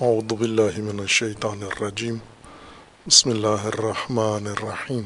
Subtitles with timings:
[0.00, 2.16] اعوذ باللہ من الشیطان الرجیم۔
[3.06, 5.02] بسم اللہ الرحمن الرحیم۔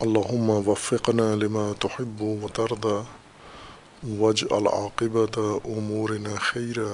[0.00, 3.00] اللہم وفقنا لما تحب و وترضى
[4.18, 6.92] واجعل عاقبت امورنا خیرا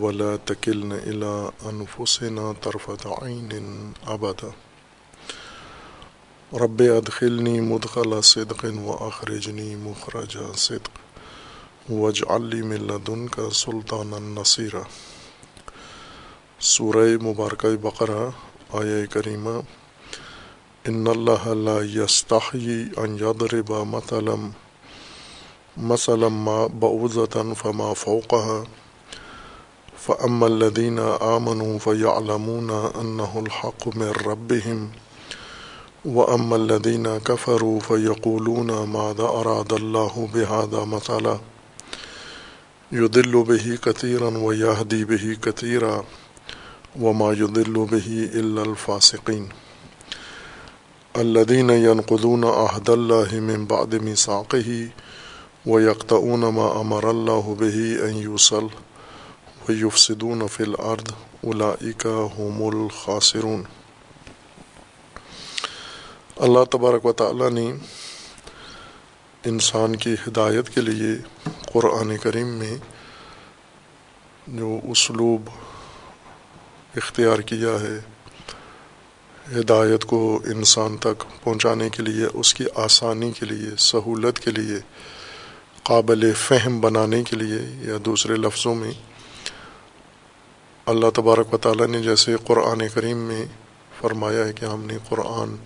[0.00, 4.48] ولا تکلنا الى انفسنا طرفت عین ابدا۔
[6.52, 10.90] رب ادخلنی مدخل صدق واخرجنی مخرج صدق۔
[11.90, 14.82] وج علی ملدن کا سلطان النصیرہ
[16.60, 18.28] سورہ مبارکہ بقرہ،
[18.72, 19.58] آیہ کریمہ،
[20.88, 24.34] ان اللہ لا یستحیی ان یضرب مثلا
[25.76, 28.64] مثلا ما بعوضتا فما فوقها
[29.96, 30.98] فأما الذين
[31.28, 34.90] آمنوا فيعلمون أنه الحق من ربهم
[36.04, 41.38] وأما الذين كفروا فيقولون ماذا أراد الله بهذا مثلا
[42.92, 46.04] يضل به كثيرا ويهدي به كثيرا
[47.00, 49.48] وما يضل به إلا الفاسقين.
[51.16, 54.88] الذين ينقضون عهد الله من بعد ميثاقه
[55.66, 58.70] ويقطعون ما أمر الله به أن يوصل
[59.68, 61.10] ويفسدون في الأرض
[61.44, 63.62] أولئك هم الخاسرون.
[66.36, 67.72] اللہ تبارک و تعالی نے
[69.44, 71.16] انسان کی ہدایت کے لیے
[71.72, 72.76] قرآن کریم میں
[74.46, 75.40] جو اسلوب
[76.96, 77.98] اختیار کیا ہے،
[79.52, 84.78] ہدایت کو انسان تک پہنچانے کے لیے، اس کی آسانی کے لیے، سہولت کے لیے،
[85.82, 88.92] قابل فہم بنانے کے لیے یا دوسرے لفظوں میں،
[90.86, 93.44] اللہ تبارک و تعالیٰ نے جیسے قرآن کریم میں
[94.00, 95.56] فرمایا ہے کہ ہم نے قرآن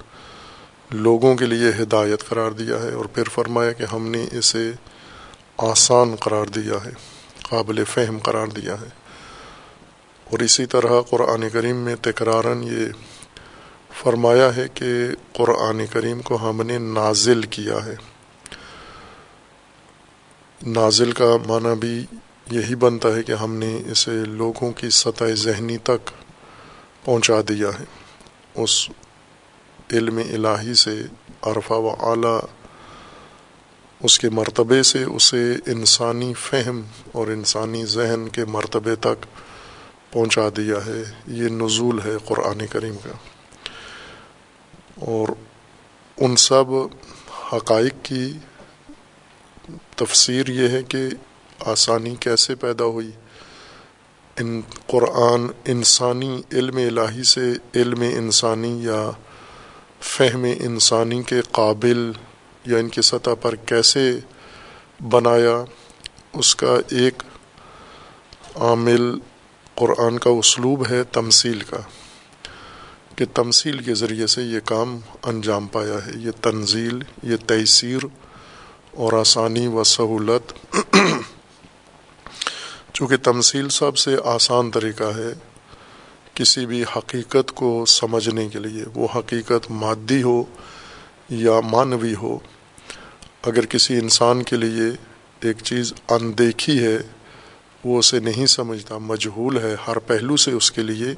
[0.91, 4.71] لوگوں کے لیے ہدایت قرار دیا ہے اور پھر فرمایا کہ ہم نے اسے
[5.57, 6.91] آسان قرار دیا ہے،
[7.43, 8.98] قابل فہم قرار دیا ہے۔
[10.31, 12.87] اور اسی طرح قرآن کریم میں تکرارن یہ
[14.03, 14.87] فرمایا ہے کہ
[15.33, 17.95] قرآن کریم کو ہم نے نازل کیا ہے۔
[20.67, 22.07] نازل کا معنی بھی
[22.51, 26.11] یہی بنتا ہے کہ ہم نے اسے لوگوں کی سطح ذہنی تک
[27.05, 27.85] پہنچا دیا ہے۔
[28.55, 28.89] اس
[29.93, 31.03] علم الہی سے،
[31.43, 32.41] عرفہ و اعلیٰ،
[34.01, 39.27] اس کے مرتبے سے، اسے انسانی فہم اور انسانی ذہن کے مرتبے تک
[40.11, 43.13] پہنچا دیا ہے۔ یہ نزول ہے قرآن کریم کا۔
[44.95, 45.29] اور
[46.17, 46.65] ان سب
[47.53, 48.33] حقائق کی
[49.97, 51.09] تفسیر یہ ہے کہ
[51.61, 53.11] آسانی کیسے پیدا ہوئی۔
[54.39, 59.11] ان قرآن انسانی علم الہی سے علم انسانی یا
[60.01, 62.13] فہم انسانی کے قابل
[62.67, 64.19] یا ان کی سطح پر کیسے
[65.09, 65.65] بنایا،
[66.33, 67.23] اس کا ایک
[68.55, 69.19] عامل
[69.79, 71.77] قرآن کا اسلوب ہے تمثیل کا،
[73.17, 77.99] کہ تمثیل کے ذریعے سے یہ کام انجام پایا ہے۔ یہ تنزیل، یہ تیسیر
[78.93, 80.77] اور آسانی و سہولت۔
[82.93, 85.35] چونکہ تمثیل سب سے آسان طریقہ ہے
[86.35, 90.45] کسی بھی حقیقت کو سمجھنے کے لیے، وہ حقیقت مادی ہو
[91.29, 92.39] یا معنوی ہو۔
[93.43, 94.85] اگر کسی انسان کے لیے
[95.41, 96.99] ایک چیز اندیکھی ہے
[97.85, 101.15] وہ اسے نہیں سمجھتا، مجہول ہے ہر پہلو سے اس کے لیے۔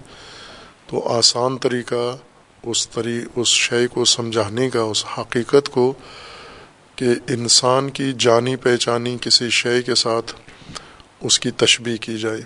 [0.86, 2.16] تو آسان طریقہ
[2.62, 5.92] اس طری، اس شے کو سمجھانے کا، اس حقیقت کو
[6.96, 10.34] کہ انسان کی جانی پہچانی کسی شے کے ساتھ
[11.20, 12.40] اس کی تشبیح کی جائے۔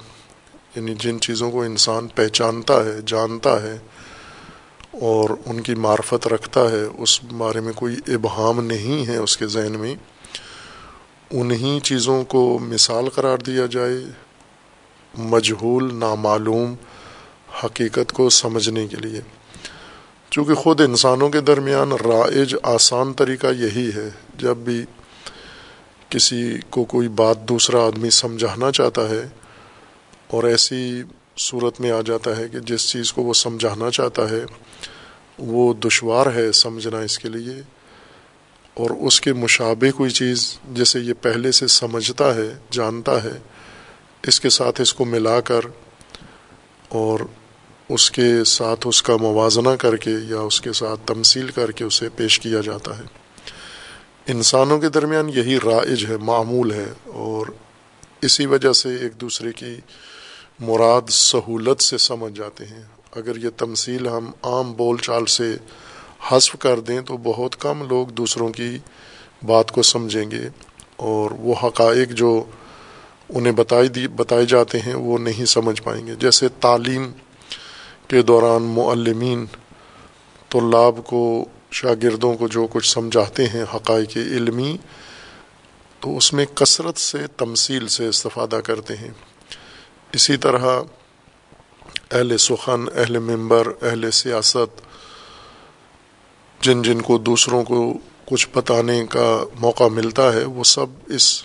[0.77, 3.79] یعنی جن چیزوں کو انسان پہچانتا ہے، جانتا ہے
[4.93, 9.47] اور ان کی معرفت رکھتا ہے، اس بارے میں کوئی ابہام نہیں ہے اس کے
[9.47, 9.95] ذہن میں۔
[11.41, 13.99] انہی چیزوں کو مثال قرار دیا جائے،
[15.19, 16.75] مجہول، نامعلوم
[17.65, 19.21] حقیقت کو سمجھنے کے لیے۔
[20.31, 24.85] چونکہ خود انسانوں کے درمیان رائج آسان طریقہ یہی ہے، جب بھی
[26.09, 29.29] کسی کو کوئی بات دوسرا آدمی سمجھانا چاہتا ہے
[30.27, 31.03] اور ایسی
[31.39, 34.45] صورت میں آ جاتا ہے کہ جس چیز کو وہ سمجھانا چاہتا ہے،
[35.39, 37.63] وہ دشوار ہے سمجھنا اس کے لیے۔
[38.75, 43.39] اور اس کے مشابہ کوئی چیز جسے یہ پہلے سے سمجھتا ہے، جانتا ہے،
[44.23, 45.61] اس کے ساتھ اس کو ملا کر
[46.89, 47.21] اور
[47.89, 51.85] اس کے ساتھ اس کا موازنہ کر کے یا اس کے ساتھ تمثیل کر کے
[51.85, 53.03] اسے پیش کیا جاتا ہے۔
[54.27, 57.47] انسانوں کے درمیان یہی رائج ہے، معمول ہے اور
[58.21, 59.77] اسی وجہ سے ایک دوسرے کی
[60.61, 62.83] مراد سہولت سے سمجھ جاتے ہیں۔
[63.17, 65.57] اگر یہ تمثیل ہم عام بول چال سے
[66.29, 68.79] حذف کر دیں تو بہت کم لوگ دوسروں کی
[69.43, 70.49] بات کو سمجھیں گے
[70.97, 72.45] اور وہ حقائق جو
[73.29, 77.13] انہیں بتائی دی بتائے جاتے ہیں وہ نہیں سمجھ پائیں گے۔ جیسے تعلیم
[78.09, 79.47] کے دوران معلمین
[80.49, 84.77] طلاب کو، شاگردوں کو جو کچھ سمجھاتے ہیں حقائق علمی،
[86.01, 89.11] تو اس میں کثرت سے تمثیل سے استفادہ کرتے ہیں۔
[90.13, 90.81] اسی طرح
[92.11, 94.81] اہل سخن، اہل ممبر اہل سیاست
[96.65, 101.43] جن جن کو دوسروں کو کچھ بتانے کا موقع ملتا ہے، وہ سب اس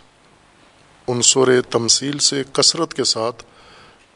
[1.07, 3.43] عنصر تمثیل سے کثرت کے ساتھ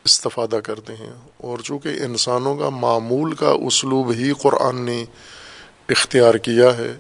[0.04, 5.06] استفادہ کرتے ہیں۔ اور چونکہ انسانوں کا معمول کا اسلوب ہی قرآن نے
[5.90, 6.98] اختیار کیا ہے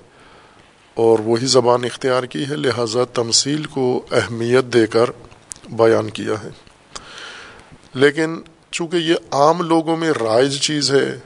[0.94, 5.10] اور وہی زبان اختیار کی ہے، لہذا تمثیل کو اہمیت دے کر
[5.70, 6.50] بیان کیا ہے۔
[7.94, 8.36] لیکن
[8.72, 11.20] چونکہ یہ عام لوگوں میں رائج چیز ہے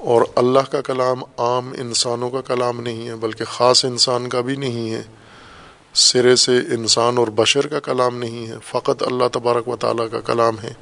[0.00, 4.56] اور اللہ کا کلام عام انسانوں کا کلام نہیں ہے، بلکہ خاص انسان کا بھی
[4.56, 5.02] نہیں ہے۔
[5.94, 10.20] سرے سے انسان اور بشر کا کلام نہیں ہے، فقط اللہ تبارک و تعالیٰ کا
[10.20, 10.72] کلام ہے۔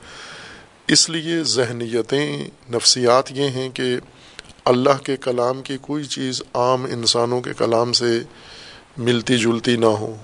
[0.88, 3.96] اس لیے ذہنیتیں، نفسیات یہ ہیں کہ
[4.64, 8.20] اللہ کے کلام کی کوئی چیز عام انسانوں کے کلام سے
[8.96, 10.16] ملتی جلتی نہ ہو۔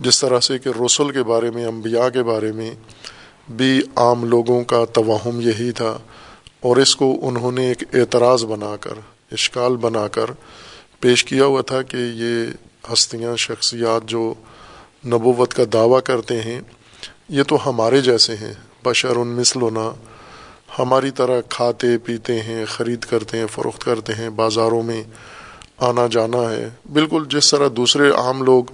[0.00, 2.74] جس طرح سے کہ رسول کے بارے میں، انبیاء کے بارے میں
[3.50, 5.98] بھی عام لوگوں کا توہم یہی تھا۔
[6.66, 8.94] اور اس کو انہوں نے ایک اعتراض بنا کر،
[9.32, 10.26] اشکال بنا کر
[11.00, 12.46] پیش کیا ہوا تھا کہ یہ
[12.92, 14.34] ہستیاں، شخصیات جو
[15.06, 16.60] نبوت کا دعویٰ کرتے ہیں،
[17.28, 18.54] یہ تو ہمارے جیسے ہیں۔
[18.84, 19.94] بشر ان مثلنا
[20.78, 25.02] ہماری طرح کھاتے، پیتے ہیں، خرید کرتے ہیں، فروخت کرتے ہیں، بازاروں میں
[25.78, 28.64] آنا جانا ہے۔ بالکل جس طرح دوسرے عام لوگ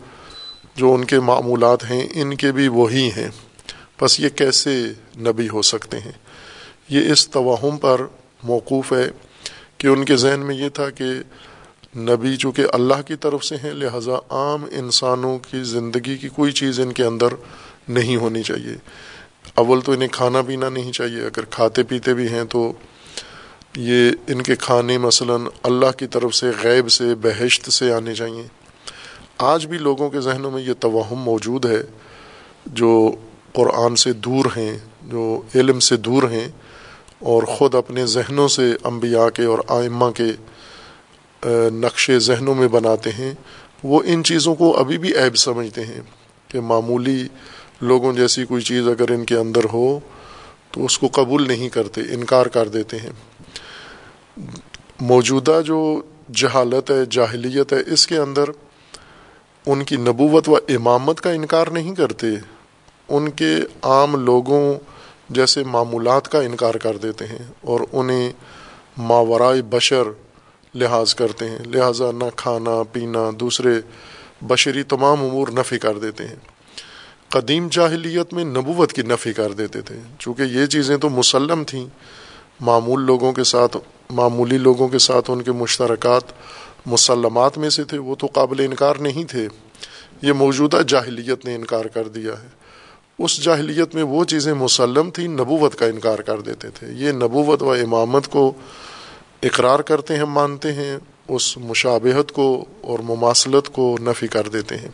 [0.76, 3.28] جو ان کے معمولات ہیں، ان کے بھی وہی ہیں۔
[4.02, 6.21] بس یہ کیسے نبی ہو سکتے ہیں؟
[6.88, 8.00] یہ اس توہم پر
[8.42, 9.10] موقوف ہے
[9.78, 11.04] کہ ان کے ذہن میں یہ تھا کہ
[11.96, 16.80] نبی چونکہ اللہ کی طرف سے ہیں، لہٰذا عام انسانوں کی زندگی کی کوئی چیز
[16.80, 17.26] ان کے اندر
[17.88, 18.76] نہیں ہونی چاہیے۔
[19.54, 22.72] اول تو انہیں کھانا پینا نہیں چاہیے، اگر کھاتے پیتے بھی ہیں تو
[23.76, 28.42] یہ ان کے کھانے مثلا اللہ کی طرف سے غیب سے، بہشت سے آنے چاہیے۔
[29.38, 31.82] آج بھی لوگوں کے ذہنوں میں یہ توہم موجود ہے
[32.66, 33.10] جو
[33.52, 36.48] قرآن سے دور ہیں، جو علم سے دور ہیں۔
[37.22, 40.30] اور خود اپنے ذہنوں سے انبیاء کے اور آئمہ کے
[41.70, 43.32] نقش ذہنوں میں بناتے ہیں۔
[43.84, 46.00] وہ ان چیزوں کو ابھی بھی عیب سمجھتے ہیں
[46.48, 47.28] کہ معمولی
[47.80, 50.00] لوگوں جیسی کوئی چیز اگر ان کے اندر ہو
[50.70, 53.10] تو اس کو قبول نہیں کرتے، انکار کر دیتے ہیں۔
[55.00, 56.02] موجودہ جو
[56.34, 58.44] جہالت ہے، جاہلیت ہے، اس کے اندر
[59.66, 62.26] ان کی نبوت و امامت کا انکار نہیں کرتے۔
[63.08, 64.74] ان کے عام لوگوں
[65.28, 68.32] جیسے معمولات کا انکار کر دیتے ہیں اور انہیں
[68.98, 70.02] ماورائے بشر
[70.74, 73.80] لحاظ کرتے ہیں۔ لہٰذا نہ کھانا، پینا، دوسرے
[74.40, 76.36] بشری تمام امور نفی کر دیتے ہیں۔
[77.28, 81.86] قدیم جاہلیت میں نبوت کی نفی کر دیتے تھے۔ چونکہ یہ چیزیں تو مسلم تھیں۔
[82.60, 83.76] معمول لوگوں کے ساتھ،
[84.10, 86.22] معمولی لوگوں کے ساتھ ان کے مشترکات
[86.86, 89.48] مسلمات میں سے تھے، وہ تو قابل انکار نہیں تھے۔
[90.22, 92.61] یہ موجودہ جاہلیت نے انکار کر دیا ہے۔
[93.18, 97.62] اس جاہلیت میں وہ چیزیں مسلم تھیں، نبوت کا انکار کر دیتے تھے۔ یہ نبوت
[97.62, 98.52] و امامت کو
[99.42, 100.98] اقرار کرتے ہیں مانتے ہیں،
[101.28, 104.88] اس مشابہت کو اور مماثلت کو نفی کر دیتے ہیں۔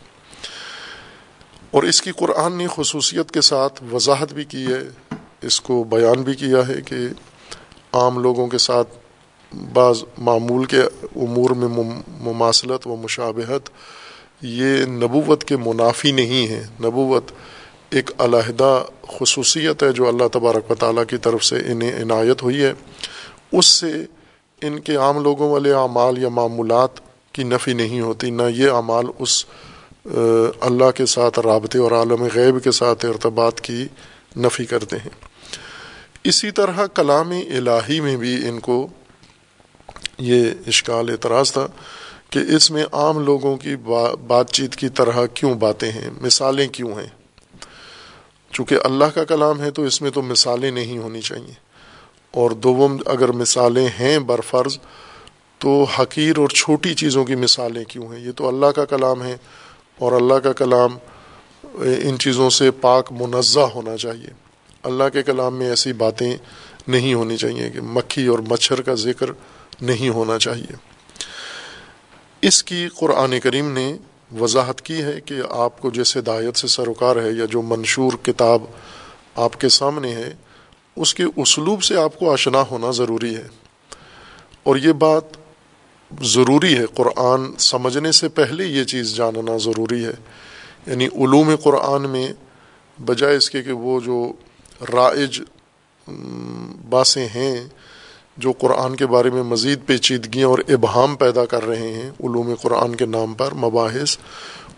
[1.71, 6.21] اور اس کی قرآن نے خصوصیت کے ساتھ وضاحت بھی کی ہے، اس کو بیان
[6.21, 6.95] بھی کیا ہے کہ
[7.93, 8.89] عام لوگوں کے ساتھ
[9.73, 10.81] بعض معمول کے
[11.15, 13.69] امور میں مماثلت و مشابہت
[14.41, 17.31] یہ نبوت کے منافی نہیں ہے نبوت
[17.89, 18.83] ایک علیحدہ
[19.19, 22.73] خصوصیت ہے جو اللہ تبارک و تعالیٰ کی طرف سے انہیں عنایت ہوئی ہے۔
[23.51, 23.91] اس سے
[24.61, 26.99] ان کے عام لوگوں والے اعمال یا معمولات
[27.33, 29.45] کی نفی نہیں ہوتی، نہ یہ اعمال اس
[30.61, 33.87] اللہ کے ساتھ، رابطے اور عالم غیب کے ساتھ ارتباط کی
[34.37, 35.15] نفی کرتے ہیں۔
[36.23, 38.87] اسی طرح کلام الہی میں بھی ان کو
[40.17, 41.67] یہ اشکال اعتراض تھا
[42.29, 43.75] کہ اس میں عام لوگوں کی
[44.27, 47.18] بات چیت کی طرح کیوں باتیں ہیں، مثالیں کیوں ہیں؟
[48.51, 51.53] چونکہ اللہ کا کلام ہے تو اس میں تو مثالیں نہیں ہونی چاہیے۔
[52.31, 54.77] اور دوم اگر مثالیں ہیں برفرض
[55.59, 59.37] تو حقیر اور چھوٹی چیزوں کی مثالیں کیوں ہیں؟ یہ تو اللہ کا کلام ہے
[59.99, 60.97] اور اللہ کا کلام
[62.03, 64.27] ان چیزوں سے پاک منزہ ہونا چاہیے۔
[64.83, 66.37] اللہ کے کلام میں ایسی باتیں
[66.87, 69.25] نہیں ہونی چاہیے کہ مکھی اور مچھر کا ذکر
[69.81, 70.75] نہیں ہونا چاہیے۔
[72.41, 73.97] اس کی قرآن کریم نے
[74.37, 78.63] وضاحت کی ہے کہ آپ کو جیسے ہدایت سے سروکار ہے یا جو منشور کتاب
[79.35, 80.33] آپ کے سامنے ہے،
[80.95, 83.47] اس کے اسلوب سے آپ کو آشنا ہونا ضروری ہے۔
[84.63, 85.23] اور یہ بات
[86.21, 90.13] ضروری ہے، قرآن سمجھنے سے پہلے یہ چیز جاننا ضروری ہے۔
[90.87, 92.33] یعنی علوم قرآن میں
[93.01, 94.31] بجائے اس کے کہ وہ جو
[94.93, 95.41] رائج
[96.89, 97.67] باسیں ہیں
[98.39, 102.95] جو قرآن کے بارے میں مزید پیچیدگیاں اور ابہام پیدا کر رہے ہیں، علوم قرآن
[102.95, 104.17] کے نام پر، مباحث،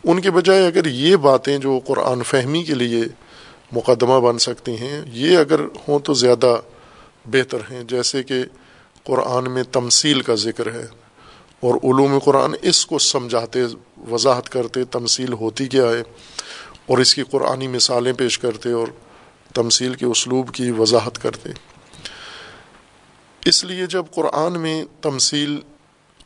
[0.03, 3.01] ان کے بجائے اگر یہ باتیں جو قرآن فہمی کے لیے
[3.72, 6.56] مقدمہ بن سکتی ہیں، یہ اگر ہوں تو زیادہ
[7.25, 8.44] بہتر ہیں، جیسے کہ
[9.03, 10.86] قرآن میں تمثیل کا ذکر ہے
[11.63, 13.60] اور علوم قرآن اس کو سمجھاتے،
[14.12, 16.01] وضاحت کرتے، تمثیل ہوتی کیا ہے
[16.86, 18.88] اور اس کی قرآنی مثالیں پیش کرتے اور
[19.53, 21.50] تمثیل کے اسلوب کی وضاحت کرتے۔
[23.46, 25.60] اس لیے جب قرآن میں تمثیل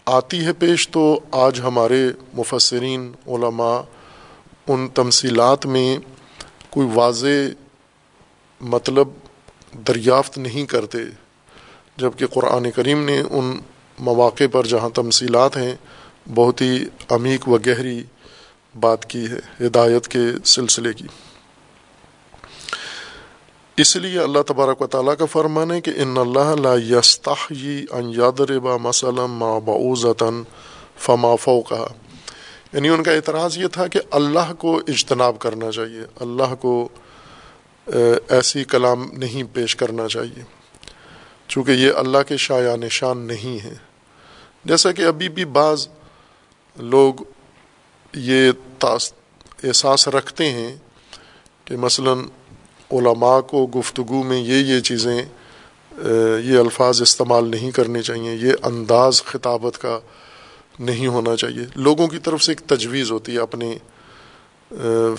[0.05, 2.01] آتی ہے پیش تو آج ہمارے
[2.33, 3.81] مفسرین، علماء
[4.67, 5.97] ان تمثیلات میں
[6.69, 7.47] کوئی واضح
[8.61, 9.07] مطلب
[9.87, 10.97] دریافت نہیں کرتے
[11.97, 13.57] جبکہ قرآن کریم نے ان
[13.99, 15.75] مواقع پر جہاں تمثیلات ہیں
[16.35, 18.03] بہت ہی عمیق و گہری
[18.79, 21.07] بات کی ہے، ہدایت کے سلسلے کی۔
[23.77, 28.09] اس لیے اللہ تبارک و تعالیٰ کا فرمان ہے کہ ان اللہ لا یستحی ان
[28.09, 30.43] یادربا مسلم ما بعوزتن
[30.97, 31.87] فما فوقها۔
[32.73, 36.89] یعنی ان کا اعتراض یہ تھا کہ اللہ کو اجتناب کرنا چاہیے، اللہ کو
[38.29, 40.43] ایسی کلام نہیں پیش کرنا چاہیے۔
[41.47, 43.73] چونکہ یہ اللہ کے شاع نشان نہیں ہے۔
[44.65, 45.87] جیسا کہ ابھی بھی بعض
[46.75, 47.13] لوگ
[48.13, 48.51] یہ
[48.83, 50.75] احساس رکھتے ہیں
[51.65, 52.17] کہ مثلاً
[52.91, 55.21] علماء کو گفتگو میں یہ یہ چیزیں
[56.43, 59.99] یہ الفاظ استعمال نہیں کرنے چاہیے، یہ انداز خطابت کا
[60.79, 63.77] نہیں ہونا چاہیے۔ لوگوں کی طرف سے ایک تجویز ہوتی ہے اپنے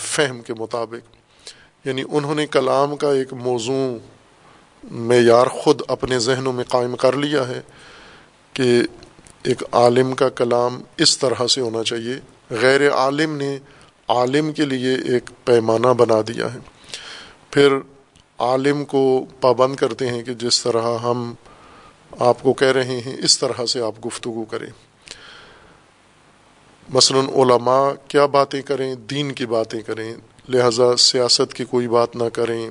[0.01, 1.17] فہم کے مطابق۔
[1.87, 3.99] یعنی انہوں نے کلام کا ایک موضوع
[4.91, 7.61] معیار خود اپنے ذہنوں میں قائم کر لیا ہے
[8.53, 8.83] کہ
[9.43, 12.15] ایک عالم کا کلام اس طرح سے ہونا چاہیے۔
[12.51, 13.59] غیر عالم نے
[14.09, 16.59] عالم کے لیے ایک پیمانہ بنا دیا ہے۔
[17.57, 17.79] پھر
[18.39, 21.35] عالم کو پابند کرتے ہیں کہ جس طرح ہم
[22.19, 24.71] آپ کو کہہ رہے ہیں، اس طرح سے آپ گفتگو کریں۔
[26.89, 30.15] مثلا علماء کیا باتیں کریں؟ دین کی باتیں کریں۔
[30.49, 32.71] لہذا سیاست کی کوئی بات نہ کریں۔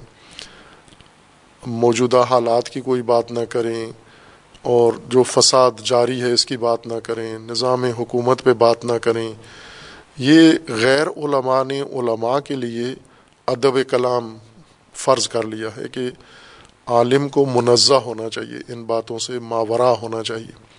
[1.66, 3.92] موجودہ حالات کی کوئی بات نہ کریں۔
[4.62, 8.98] اور جو فساد جاری ہے، اس کی بات نہ کریں۔ نظام حکومت پہ بات نہ
[9.02, 9.34] کریں۔
[10.18, 12.96] یہ غیر علماء نے علماء کے لیے
[13.46, 14.38] ادب کلام
[14.96, 16.10] فرض کر لیا ہے کہ
[16.86, 20.76] عالم کو منزہ ہونا چاہیے، ان باتوں سے ماورا ہونا چاہیے۔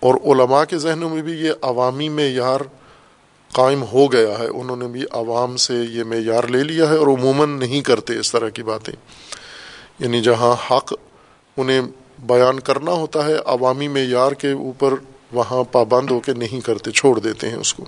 [0.00, 2.60] اور علماء کے ذہنوں میں بھی یہ عوامی معیار
[3.52, 7.06] قائم ہو گیا ہے۔ انہوں نے بھی عوام سے یہ معیار لے لیا ہے اور
[7.06, 8.94] عموماً نہیں کرتے اس طرح کی باتیں۔
[9.98, 10.92] یعنی جہاں حق
[11.56, 11.82] انہیں
[12.18, 14.94] بیان کرنا ہوتا ہے، عوامی معیار کے اوپر
[15.32, 17.84] وہاں پابند ہو کے نہیں کرتے، چھوڑ دیتے ہیں اس کو۔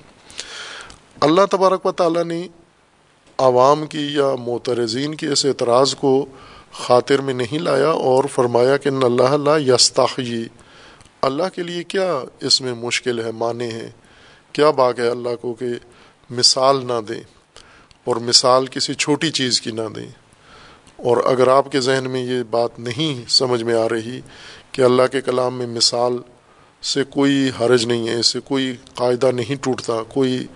[1.21, 2.49] اللہ تبارک و تعالیٰ نے
[3.41, 6.15] عوام کی یا معترزین کی اس اعتراض کو
[6.79, 10.43] خاطر میں نہیں لایا اور فرمایا کہ اللہ لا یستاخی
[11.23, 13.91] اللہ کے لیے کیا اس میں مشکل ہے معنی ہے؟
[14.55, 15.67] کیا باغ ہے اللہ کو کہ
[16.31, 17.21] مثال نہ دیں
[18.05, 20.07] اور مثال کسی چھوٹی چیز کی نہ دیں؟
[20.99, 24.21] اور اگر آپ کے ذہن میں یہ بات نہیں سمجھ میں آ رہی
[24.73, 26.17] کہ اللہ کے کلام میں مثال
[26.83, 30.47] سے کوئی حرج نہیں ہے، اس سے کوئی قاعدہ نہیں ٹوٹتا، کوئی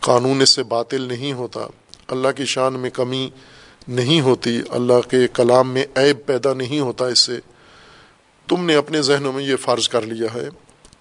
[0.00, 1.66] قانون اس سے باطل نہیں ہوتا
[2.12, 3.30] اللہ کی شان میں کمی
[3.88, 7.40] نہیں ہوتی، اللہ کے کلام میں عیب پیدا نہیں ہوتا، اس سے
[8.48, 10.48] تم نے اپنے ذہنوں میں یہ فرض کر لیا ہے۔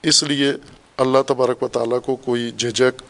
[0.03, 0.51] اس لیے
[0.97, 3.03] اللہ تبارک و تعالیٰ کو کوئی جھجک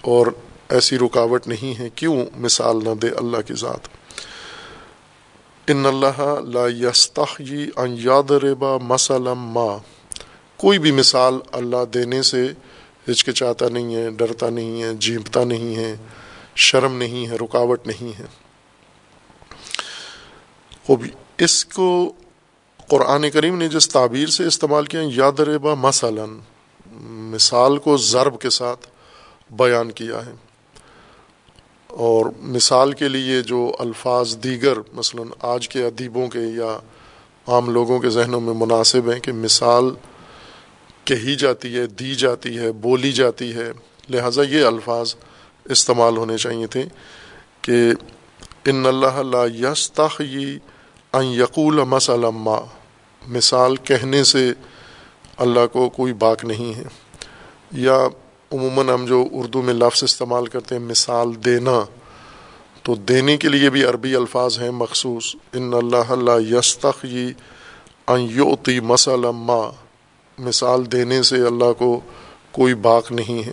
[0.00, 0.26] اور
[0.68, 3.88] ایسی رکاوٹ نہیں ہے۔ کیوں؟ مثال نہ دے اللہ کی ذات۔
[5.70, 9.78] ان اللہ لا یستحی ان یاد ربا مسلم ما۔
[10.56, 12.46] کوئی بھی مثال اللہ دینے سے
[13.10, 15.96] ہچکچاتا نہیں ہے، ڈرتا نہیں ہے جھیمتا نہیں ہے۔
[16.56, 18.24] شرم نہیں ہے، رکاوٹ نہیں ہے۔
[21.38, 22.12] اس کو
[22.88, 26.24] قرآن کریم نے جس تعبیر سے استعمال کیا یاد ربا مثلا
[27.32, 28.86] مثال کو ضرب کے ساتھ
[29.50, 30.32] بیان کیا ہے۔
[31.86, 36.78] اور مثال کے لیے جو الفاظ دیگر، مثلا آج کے ادیبوں کے یا
[37.46, 39.84] عام لوگوں کے ذہنوں میں مناسب ہیں کہ مثال
[41.04, 43.72] کہی جاتی ہے، دی جاتی ہے، بولی جاتی ہے۔
[44.10, 45.14] لہٰذا یہ الفاظ
[45.68, 46.84] استعمال ہونے چاہیے تھے
[47.62, 47.92] کہ
[48.64, 50.58] ان اللہ لا یستحی
[51.12, 52.48] ان یقول مسلم
[53.28, 54.52] مثال کہنے سے
[55.36, 56.84] اللہ کو کوئی باک نہیں ہے۔
[57.72, 58.06] یا
[58.52, 61.84] عموماً ہم جو اردو میں لفظ استعمال کرتے ہیں مثال دینا،
[62.82, 67.32] تو دینے کے لیے بھی عربی الفاظ ہیں مخصوص۔ ان اللہ لا یستحی
[68.06, 69.52] ان یوتی مسلم
[70.38, 72.00] مثال دینے سے اللہ کو
[72.50, 73.52] کوئی باک نہیں ہے۔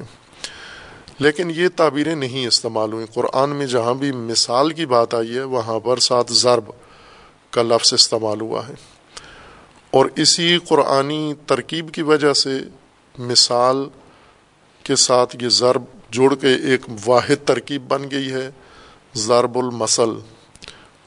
[1.20, 5.44] لیکن یہ تعبیریں نہیں استعمال ہوئیں۔ قرآن میں جہاں بھی مثال کی بات آئی ہے،
[5.44, 6.64] وہاں پر ساتھ ضرب
[7.52, 8.74] کا لفظ استعمال ہوا ہے۔
[9.92, 12.50] اور اسی قرآنی ترکیب کی وجہ سے
[13.20, 13.90] مثال
[14.84, 18.50] کے ساتھ یہ ضرب جڑ کے ایک واحد ترکیب بن گئی ہے،
[19.16, 20.10] ضرب المسل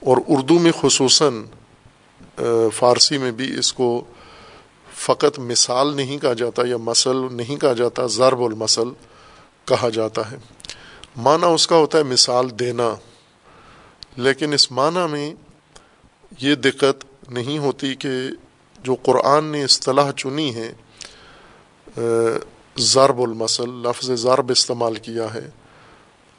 [0.01, 1.45] اور اردو میں خصوصاً
[2.75, 4.05] فارسی میں بھی اس کو
[4.95, 8.89] فقط مثال نہیں کہا جاتا یا مسل نہیں کہا جاتا، ضرب المسل
[9.67, 10.37] کہا جاتا ہے۔
[11.17, 12.95] معنی اس کا ہوتا ہے مثال دینا۔
[14.17, 15.35] لیکن اس معنی میں
[16.41, 18.09] یہ دقت نہیں ہوتی کہ
[18.83, 20.73] جو قرآن نے اصطلاح چنی ہے
[22.79, 25.51] ضرب المسل لفظ ضرب استعمال کیا ہے۔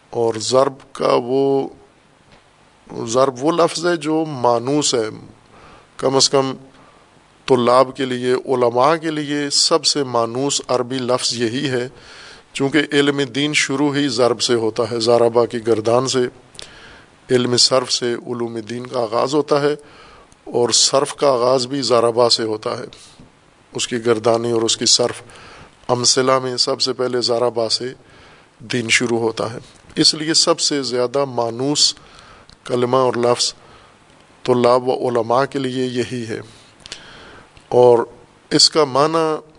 [0.09, 1.67] اور ضرب کا وہ،
[3.05, 5.09] ضرب وہ لفظ ہے جو مانوس ہے۔
[5.97, 6.53] کم از کم
[7.45, 11.89] طلاب کے لیے، علماء کے لیے سب سے مانوس عربی لفظ یہی ہے۔
[12.57, 16.19] چونکہ علم دین شروع ہی ضرب سے ہوتا ہے زارابا کی گردان سے،
[17.31, 19.73] علم صرف سے علوم دین کا آغاز ہوتا ہے
[20.43, 22.83] اور صرف کا آغاز بھی زارابا سے ہوتا ہے۔
[23.73, 25.21] اس کی گردانی اور اس کی صرف
[25.87, 27.93] امثلہ میں سب سے پہلے زارابا سے
[28.59, 29.57] دین شروع ہوتا ہے۔
[29.95, 31.95] اس لیے سب سے زیادہ مانوس
[32.63, 33.53] کلمہ اور لفظ
[34.43, 36.39] طلاب و علماء کے لیے یہی ہے۔
[37.67, 37.99] اور
[38.49, 39.56] اس کا معنی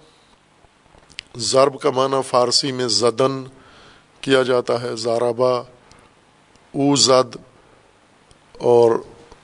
[1.37, 3.45] ضرب کا معنی فارسی میں زدن
[4.21, 5.51] کیا جاتا ہے زارابا
[6.75, 7.37] او زد
[8.59, 8.93] اور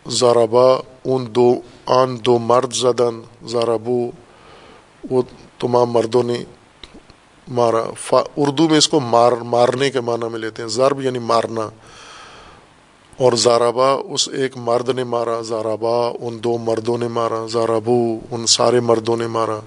[0.08, 1.54] زارابا ان دو،
[1.86, 4.10] آن دو مرد زدن زارابو
[5.10, 5.22] وہ
[5.58, 6.44] تمام مردوں نے
[7.48, 11.68] مارا۔ اردو میں اس کو مار، مارنے کے معنی میں لیتے ہیں۔ ضرب یعنی مارنا۔
[13.18, 18.46] اور زارابا اس ایک مرد نے مارا زارابا ان دو مردوں نے مارا زارابو ان
[18.46, 19.60] سارے مردوں نے مارا۔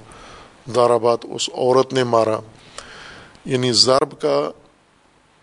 [0.74, 2.40] زارابات اس عورت نے مارا۔
[3.46, 4.52] یعنی ضرب کا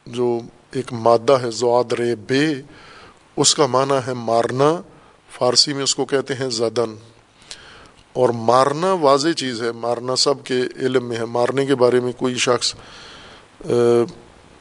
[0.06, 0.38] جو
[0.72, 2.46] ایک مادہ ہے، زواد رے بے،
[3.36, 4.82] اس کا معنی ہے مارنا۔
[5.30, 6.94] فارسی میں اس کو کہتے ہیں زدن۔
[8.12, 12.12] اور مارنا واضح چیز ہے۔ مارنا سب کے علم میں ہے۔ مارنے کے بارے میں
[12.12, 12.74] کوئی شخص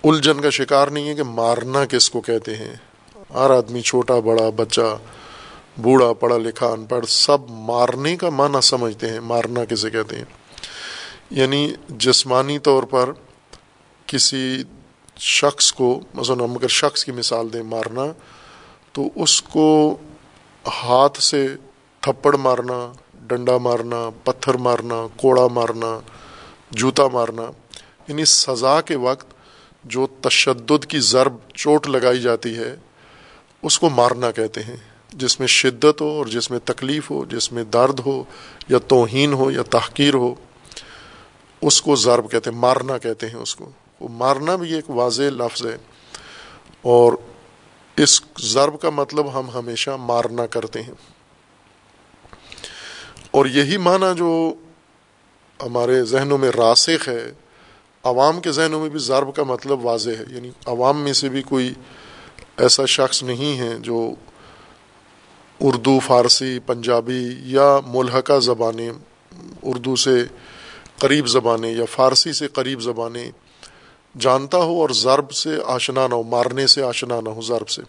[0.04, 2.76] الجھن کا شکار نہیں ہے کہ مارنا کس کو کہتے ہیں۔
[3.34, 4.98] ہر آدمی چھوٹا، بڑا، بچہ،
[5.78, 10.43] بوڑھا، پڑھا لکھا، ان پڑھ، سب مارنے کا معنی سمجھتے ہیں۔ مارنا کسے کہتے ہیں؟
[11.30, 13.12] یعنی جسمانی طور پر
[14.06, 14.64] کسی
[15.18, 18.02] شخص کو، مثلاً ہم اگر شخص کی مثال دیں مارنا،
[18.92, 19.98] تو اس کو
[20.84, 21.48] ہاتھ سے
[22.02, 22.92] تھپڑ مارنا،
[23.28, 26.00] ڈنڈا مارنا، پتھر مارنا، کوڑا مارنا،
[26.72, 27.44] جوتا مارنا
[28.08, 29.34] یعنی سزا کے وقت
[29.84, 32.76] جو تشدد کی ضرب چوٹ لگائی جاتی ہے،
[33.62, 34.78] اس کو مارنا کہتے ہیں۔
[35.14, 38.24] جس میں شدت ہو اور جس میں تکلیف ہو، جس میں درد ہو
[38.70, 40.36] یا توہین ہو یا تحقیر ہو
[41.64, 45.22] اس کو ضرب کہتے ہیں، مارنا کہتے ہیں اس کو۔ وہ مارنا بھی ایک واضح
[45.22, 45.78] لفظ ہے۔
[46.82, 47.14] اور
[47.98, 50.94] اس ضرب کا مطلب ہم ہمیشہ مارنا کرتے ہیں۔
[53.32, 54.54] اور یہی معنی جو
[55.64, 57.32] ہمارے ذہنوں میں راسخ ہے،
[58.04, 61.42] عوام کے ذہنوں میں بھی ضرب کا مطلب واضح ہے۔ یعنی عوام میں سے بھی
[61.42, 61.74] کوئی
[62.58, 64.12] ایسا شخص نہیں ہے جو
[65.60, 68.90] اردو، فارسی، پنجابی یا ملحقہ زبانیں
[69.64, 70.24] اردو سے
[71.04, 73.32] قریب زبانیں یا فارسی سے قریب زبانیں
[74.20, 77.82] جانتا ہو اور ضرب سے آشنا نہ ہو مارنے سے آشنا نہ ہو ضرب سے۔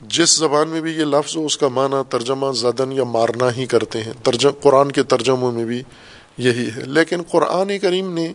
[0.00, 3.66] جس زبان میں بھی یہ لفظ ہو، اس کا معنی ترجمہ زدن یا مارنا ہی
[3.66, 5.82] کرتے ہیں۔ ترجم، قرآن کے ترجموں میں بھی
[6.38, 8.32] یہی ہے۔ لیکن قرآن کریم نے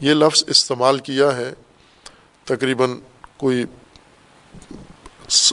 [0.00, 1.54] یہ لفظ استعمال کیا ہے،
[2.44, 2.90] تقریباً
[3.36, 3.64] کوئی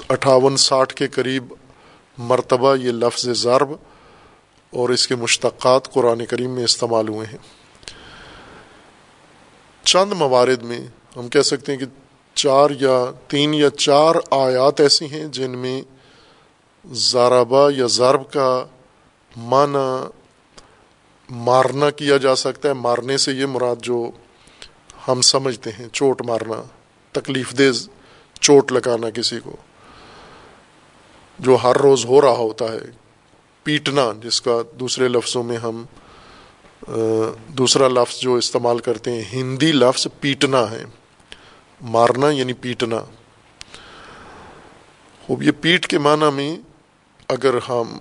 [0.10, 1.53] اٹھاون ساٹھ کے قریب
[2.17, 3.71] مرتبہ یہ لفظ ضرب
[4.77, 7.37] اور اس کے مشتقات قرآن کریم میں استعمال ہوئے ہیں۔
[9.83, 11.85] چند موارد میں ہم کہہ سکتے ہیں کہ
[12.33, 15.81] چار یا تین یا چار آیات ایسی ہیں جن میں
[16.93, 18.65] زارابا یا ضرب کا
[19.37, 20.09] معنی
[21.29, 24.09] مارنا کیا جا سکتا ہے۔ مارنے سے یہ مراد جو
[25.07, 26.63] ہم سمجھتے ہیں، چوٹ مارنا،
[27.11, 27.71] تکلیف دہ
[28.41, 29.55] چوٹ لگانا کسی کو۔
[31.39, 33.07] جو ہر روز ہو رہا ہوتا ہے
[33.67, 35.84] پیٹنا، جس کا دوسرے لفظوں میں ہم
[37.58, 40.84] دوسرا لفظ جو استعمال کرتے ہیں، ہندی لفظ پیٹنا ہے،
[41.82, 42.99] مارنا یعنی پیٹنا۔
[45.25, 46.56] خوب، یہ پیٹ کے معنی میں
[47.27, 47.97] اگر ہم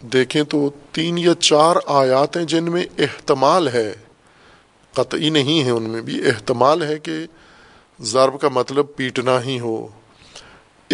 [0.00, 0.58] دیکھیں تو
[0.92, 3.92] تین یا چار آیات ہیں جن میں احتمال ہے،
[4.94, 7.12] قطعی نہیں ہے ان میں بھی، احتمال ہے کہ
[8.00, 9.76] ضرب کا مطلب پیٹنا ہی ہو۔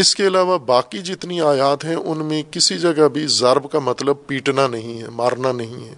[0.01, 4.17] اس کے علاوہ باقی جتنی آیات ہیں، ان میں کسی جگہ بھی ضرب کا مطلب
[4.27, 5.95] پیٹنا نہیں ہے، مارنا نہیں ہے۔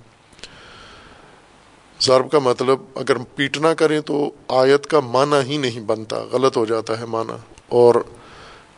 [2.01, 6.65] ضرب کا مطلب اگر پیٹنا کریں تو آیت کا معنی ہی نہیں بنتا، غلط ہو
[6.65, 7.33] جاتا ہے معنی۔
[7.69, 7.95] اور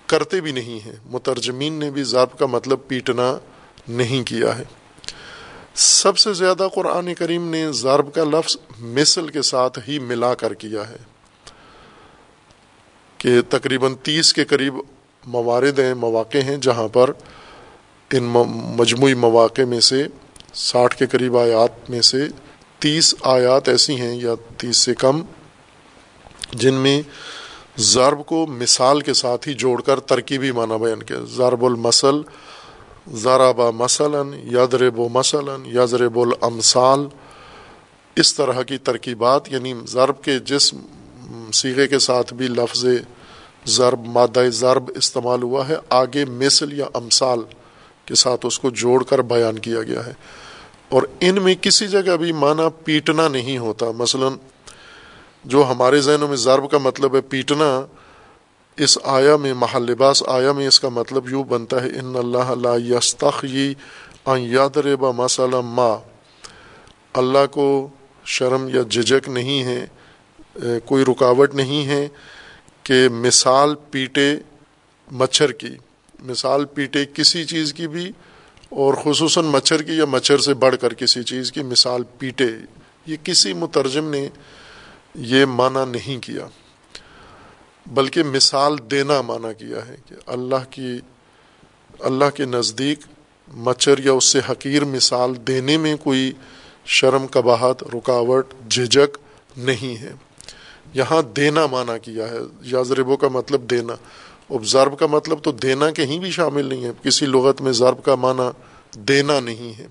[0.07, 3.39] کرتے بھی نہیں ہیں، مترجمین نے بھی ضرب کا مطلب پیٹنا
[3.89, 4.65] نہیں کیا ہے۔
[5.75, 10.55] سب سے زیادہ قرآن کریم نے ضرب کا لفظ مثل کے ساتھ ہی ملا کر
[10.55, 10.97] کیا ہے
[13.19, 14.75] کہ تقریباً تیس کے قریب
[15.27, 17.11] موارد ہیں، مواقع ہیں جہاں پر
[18.11, 18.23] ان
[18.77, 20.07] مجموعی مواقع میں سے
[20.55, 22.27] ساٹھ کے قریب آیات میں سے
[22.79, 25.23] تیس آیات ایسی ہیں یا تیس سے کم،
[26.53, 27.03] جن میں
[27.79, 32.21] ضرب کو مثال کے ساتھ ہی جوڑ کر ترکیبی معنی بیان کیا۔ ضرب المسل
[33.15, 37.07] ذرابا مثلاً یادرب و مثلاً یادرب الامثال،
[38.17, 40.75] اس طرح کی ترکیبات یعنی ضرب کے جس
[41.53, 42.85] سیغے کے ساتھ بھی لفظ
[43.66, 47.38] ضرب، مادہ ضرب استعمال ہوا ہے، آگے مثل یا امثال
[48.05, 50.12] کے ساتھ اس کو جوڑ کر بیان کیا گیا ہے۔
[50.88, 54.29] اور ان میں کسی جگہ بھی معنی پیٹنا نہیں ہوتا۔ مثلا
[55.44, 57.87] جو ہمارے ذہنوں میں ضرب کا مطلب ہے پیٹنا،
[58.77, 62.51] اس آیا میں محل لباس، آیا میں اس کا مطلب یوں بنتا ہے، ان اللہ
[62.61, 63.75] لا یستخی
[64.27, 65.96] ان یادربا مسئلہ ما۔
[67.12, 67.88] اللہ کو
[68.25, 69.87] شرم یا جھجک نہیں ہے،
[70.85, 72.09] کوئی رکاوٹ نہیں ہے۔
[72.83, 74.37] کہ مثال پیٹے
[75.11, 75.77] مچھر کی،
[76.23, 78.11] مثال پیٹے کسی چیز کی بھی،
[78.68, 82.49] اور خصوصاً مچھر کی یا مچھر سے بڑھ کر کسی چیز کی مثال پیٹے،
[83.07, 84.29] یہ کسی مترجم نے
[85.14, 86.47] یہ معنی نہیں کیا۔
[87.87, 90.99] بلکہ مثال دینا معنی کیا ہے کہ اللہ کی،
[92.01, 92.99] اللہ کے نزدیک
[93.55, 96.33] مچھر یا اس سے حقیر مثال دینے میں کوئی
[96.87, 99.18] شرم، کباہت، رکاوٹ جھجک
[99.57, 100.12] نہیں ہے۔
[100.94, 103.92] یہاں دینا معنی کیا ہے۔ یازربوں کا مطلب دینا۔
[104.50, 108.05] اب ضرب کا مطلب تو دینا کہیں بھی شامل نہیں ہے۔ کسی لغت میں ضرب
[108.05, 108.50] کا معنی
[109.00, 109.87] دینا نہیں ہے۔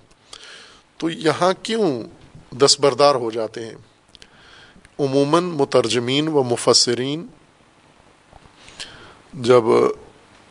[0.98, 2.04] تو یہاں کیوں
[2.56, 3.76] دستبردار ہو جاتے ہیں؟
[5.00, 7.28] عموماً مترجمین و مفسرین
[9.34, 9.64] جب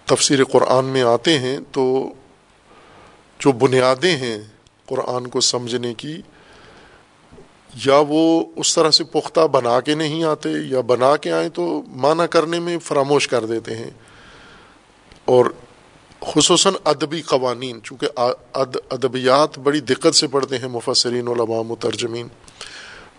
[0.05, 2.15] تفسیر قرآن میں آتے ہیں تو
[3.39, 4.39] جو بنیادیں ہیں
[4.87, 6.23] قرآن کو سمجھنے کی
[7.85, 11.83] یا وہ اس طرح سے پختہ بنا کے نہیں آتے یا بنا کے آئیں تو
[11.89, 13.91] معنی کرنے میں فراموش کر دیتے ہیں۔
[15.25, 15.45] اور
[16.21, 18.07] خصوصاً ادبی قوانین، چونکہ
[18.91, 22.29] ادبیات بڑی دقت سے پڑھتے ہیں مفسرین، علماء، مترجمین۔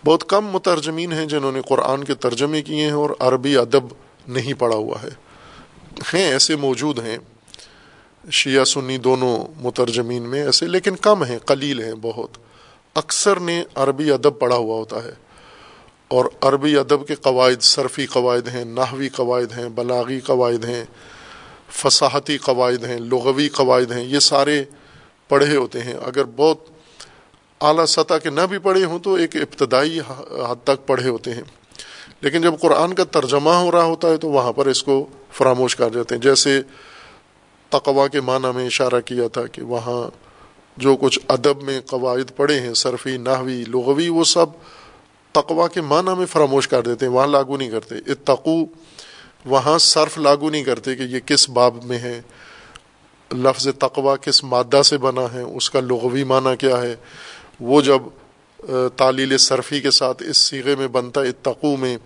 [0.04, 3.84] بہت کم مترجمین ہیں جنہوں نے قرآن کے ترجمے کیے ہیں اور عربی ادب
[4.28, 5.08] نہیں پڑھا ہوا ہے۔
[6.14, 7.18] ہیں، ایسے موجود ہیں۔
[8.30, 12.30] شیعہ، سنی دونوں مترجمین میں ایسے، لیکن کم ہیں، قلیل ہیں بہت۔
[12.94, 15.12] اکثر نے عربی ادب پڑھا ہوا ہوتا ہے۔
[16.08, 20.84] اور عربی ادب کے قواعد صرفی قواعد ہیں، نحوی قواعد ہیں، بلاغی قواعد ہیں،
[21.68, 24.64] فصاحتی قواعد ہیں، لغوی قواعد ہیں، یہ سارے
[25.28, 26.58] پڑھے ہوتے ہیں۔ اگر بہت
[27.60, 30.00] اعلیٰ سطح کے نہ بھی پڑھے ہوں تو ایک ابتدائی
[30.50, 31.42] حد تک پڑھے ہوتے ہیں۔
[32.20, 35.76] لیکن جب قرآن کا ترجمہ ہو رہا ہوتا ہے تو وہاں پر اس کو فراموش
[35.76, 36.62] کر جاتے ہیں۔ جیسے
[37.68, 40.10] تقوا کے معنی میں اشارہ کیا تھا کہ وہاں
[40.76, 44.46] جو کچھ ادب میں قواعد پڑھے ہیں، صرفی ناوی لغوی، وہ سب
[45.32, 48.64] تقوا کے معنی میں فراموش کر دیتے ہیں، وہاں لاگو نہیں کرتے۔ اتقو،
[49.46, 52.20] وہاں صرف لاگو نہیں کرتے کہ یہ کس باب میں ہے،
[53.30, 56.94] لفظ تقوا کس مادہ سے بنا ہے، اس کا لغوی معنی کیا ہے۔
[57.60, 58.02] وہ جب
[58.96, 61.96] تعلیل صرفی کے ساتھ اس سیغے میں بنتا ہے اتقو میں،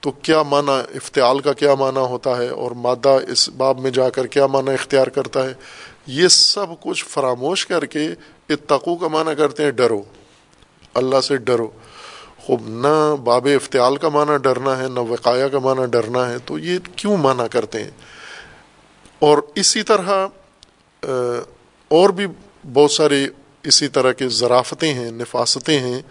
[0.00, 4.10] تو کیا معنی افتعال کا کیا معنی ہوتا ہے اور مادہ اس باب میں جا
[4.10, 5.52] کر کیا معنی اختیار کرتا ہے؟
[6.06, 8.08] یہ سب کچھ فراموش کر کے
[8.48, 10.02] اتقو کا معنی کرتے ہیں ڈرو۔
[10.94, 11.70] اللہ سے ڈرو۔
[12.38, 16.58] خوب نہ باب افتعال کا معنی ڈرنا ہے، نہ وقایا کا معنی ڈرنا ہے۔ تو
[16.58, 17.90] یہ کیوں معنی کرتے ہیں؟
[19.18, 20.26] اور اسی طرح
[21.88, 22.26] اور بھی
[22.72, 23.26] بہت سارے
[23.62, 26.02] اسی طرح کے ذرافتیں ہیں، نفاستیں ہیں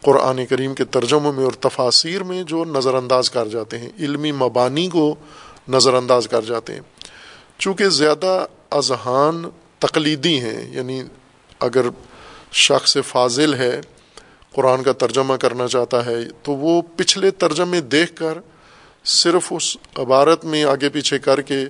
[0.00, 4.32] قرآن کریم کے ترجموں میں اور تفاصیر میں جو نظر انداز کر جاتے ہیں۔ علمی
[4.32, 5.14] مبانی کو
[5.68, 6.80] نظر انداز کر جاتے ہیں۔
[7.58, 9.42] چونکہ زیادہ اذہان
[9.78, 11.02] تقلیدی ہیں یعنی
[11.60, 11.86] اگر
[12.52, 13.80] شخص فاضل ہے،
[14.52, 18.38] قرآن کا ترجمہ کرنا چاہتا ہے، تو وہ پچھلے ترجمے دیکھ کر
[19.04, 21.64] صرف اس عبارت میں آگے پیچھے کر کے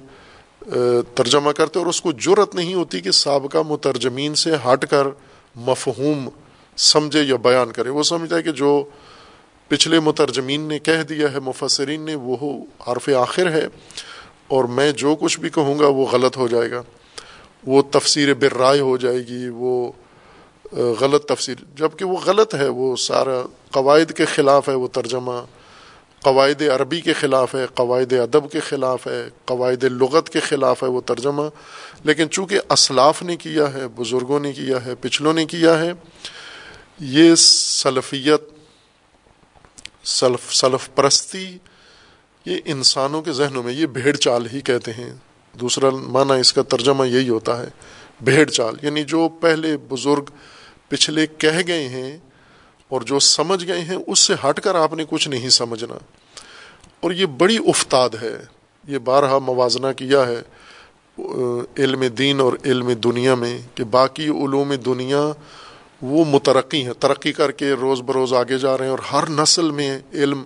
[1.14, 5.06] ترجمہ کرتے اور اس کو جرت نہیں ہوتی کہ سابقہ مترجمین سے ہٹ کر
[5.56, 6.28] مفہوم
[6.76, 8.82] سمجھے یا بیان کرے۔ وہ سمجھتا ہے کہ جو
[9.68, 12.36] پچھلے مترجمین نے کہہ دیا ہے، مفسرین نے، وہ
[12.86, 13.66] حرف آخر ہے
[14.48, 16.82] اور میں جو کچھ بھی کہوں گا، وہ غلط ہو جائے گا۔
[17.66, 19.92] وہ تفسیر برائے ہو جائے گی، وہ
[20.72, 25.40] غلط تفسیر جبکہ وہ غلط ہے، وہ سارا قواعد کے خلاف ہے، وہ ترجمہ،
[26.22, 30.88] قواعد عربی کے خلاف ہے، قواعد ادب کے خلاف ہے، قواعد لغت کے خلاف ہے،
[30.88, 31.42] وہ ترجمہ۔
[32.04, 35.92] لیکن چونکہ اسلاف نے کیا ہے، بزرگوں نے کیا ہے، پچھلوں نے کیا ہے،
[37.00, 38.42] یہ سلفیت،
[40.04, 41.58] سلف سلف پرستی،
[42.44, 45.14] یہ انسانوں کے ذہنوں میں یہ بھیڑ چال ہی کہتے ہیں۔
[45.60, 47.68] دوسرا معنی اس کا ترجمہ یہی ہوتا ہے،
[48.24, 50.30] بھیڑ چال یعنی جو پہلے بزرگ
[50.88, 52.16] پچھلے کہہ گئے ہیں
[52.90, 55.94] اور جو سمجھ گئے ہیں، اس سے ہٹ کر آپ نے کچھ نہیں سمجھنا۔
[57.00, 58.36] اور یہ بڑی افتاد ہے،
[58.84, 60.40] یہ بارہا موازنہ کیا ہے
[61.78, 65.20] علم دین اور علم دنیا میں کہ باقی علوم دنیا
[66.02, 69.70] وہ مترقی ہیں، ترقی کر کے روز بروز آگے جا رہے ہیں اور ہر نسل
[69.70, 70.42] میں علم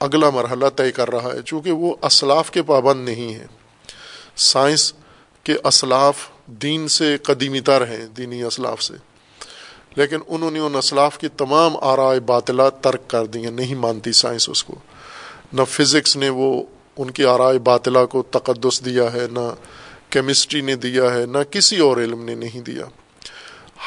[0.00, 3.46] اگلا مرحلہ طے کر رہا ہے، چونکہ وہ اسلاف کے پابند نہیں ہیں۔
[4.36, 4.92] سائنس
[5.44, 8.94] کے اسلاف دین سے قدیمی تر ہیں، دینی اسلاف سے۔
[9.96, 14.12] لیکن انہوں نے ان اسلاف کی تمام آرائے باطلا ترک کر دی ہیں، نہیں مانتی
[14.12, 14.74] سائنس اس کو۔
[15.52, 16.62] نہ فزکس نے وہ
[16.96, 19.54] ان کی آرائے باطلا کو تقدس دیا ہے، نہ
[20.10, 22.84] کیمسٹری نے دیا ہے، نہ کسی اور علم نے نہیں دیا۔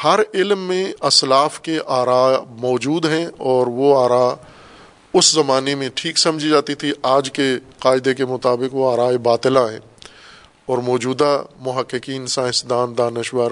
[0.04, 4.34] ہر علم میں اسلاف کے آرا موجود ہیں اور وہ آرا
[5.14, 9.72] اس زمانے میں ٹھیک سمجھی جاتی تھی۔ آج کے قاعدے کے مطابق وہ آرائے باطلا
[9.72, 9.78] ہیں۔
[10.70, 13.50] اور موجودہ محققین سائنسدان دانشور،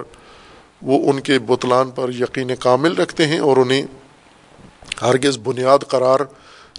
[0.83, 3.83] وہ ان کے بتلان پر یقین کامل رکھتے ہیں اور انہیں
[5.03, 6.21] ہرگز بنیاد قرار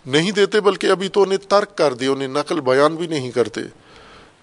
[0.06, 3.62] نہیں دیتے، بلکہ ابھی تو انہیں ترک کر دیا انہیں نقل بیان بھی نہیں کرتے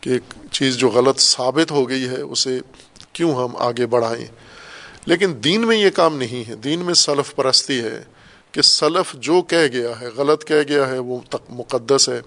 [0.01, 2.61] کہ ایک چیز جو غلط ثابت ہو گئی ہے، اسے
[3.13, 4.27] کیوں ہم آگے بڑھائیں؟
[5.07, 8.05] لیکن دین میں یہ کام نہیں ہے۔ دین میں سلف پرستی ہے
[8.53, 12.21] کہ سلف جو کہہ گیا ہے، غلط کہہ گیا ہے، وہ مقدس ہے،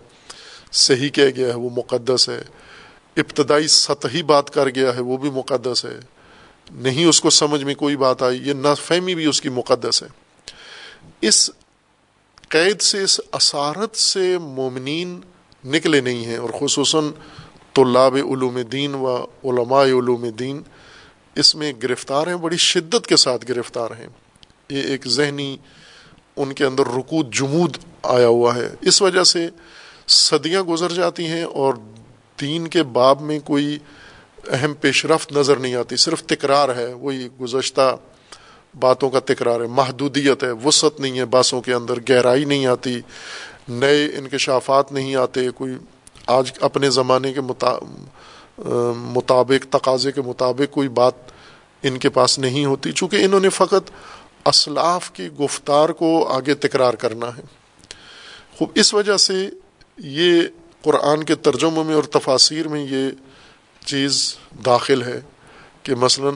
[0.71, 2.41] صحیح کہہ گیا ہے، وہ مقدس ہے۔
[3.17, 6.00] ابتدائی سطحی بات کر گیا ہے، وہ بھی مقدس ہے۔
[6.72, 10.04] نہیں اس کو سمجھ میں کوئی بات آئی، یہ نہ فہمی بھی اس کی مقدس
[10.04, 10.08] ہے۔
[11.22, 11.52] اس
[12.50, 15.22] قید سے، اس اسارت سے مومنین
[15.65, 17.12] نکلے نہیں ہیں، اور خصوصاً
[17.74, 20.62] طلاب علوم دین و علماء علوم دین
[21.36, 24.08] اس میں گرفتار ہیں، بڑی شدت کے ساتھ گرفتار ہیں۔
[24.69, 25.58] یہ ایک ذہنی،
[26.38, 29.50] ان کے اندر رکود جمود آیا ہوا ہے۔ اس وجہ سے
[30.08, 31.74] صدیاں گزر جاتی ہیں اور
[32.41, 33.78] دین کے باب میں کوئی
[34.47, 37.95] اہم پیش رفت نظر نہیں آتی، صرف تکرار ہے، وہی گزشتہ
[38.80, 42.99] باتوں کا تکرار ہے، محدودیت ہے، وسعت نہیں ہے، باسوں کے اندر گہرائی نہیں آتی،
[43.69, 45.73] نئے انکشافات نہیں آتے، کوئی
[46.28, 47.41] آج اپنے زمانے کے
[49.13, 51.15] مطابق، تقاضے کے مطابق کوئی بات
[51.84, 53.91] ان کے پاس نہیں ہوتی، چونکہ انہوں نے فقط
[54.45, 57.41] اسلاف کی گفتار کو آگے تکرار کرنا ہے۔
[58.58, 59.49] خوب، اس وجہ سے
[59.97, 60.41] یہ
[60.82, 63.10] قرآن کے ترجموں میں اور تفاصیر میں یہ
[63.86, 65.22] چیز داخل ہے
[65.84, 66.30] کہ مثلا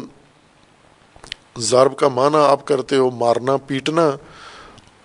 [1.57, 4.09] ضرب کا معنی آپ کرتے ہو، مارنا، پیٹنا،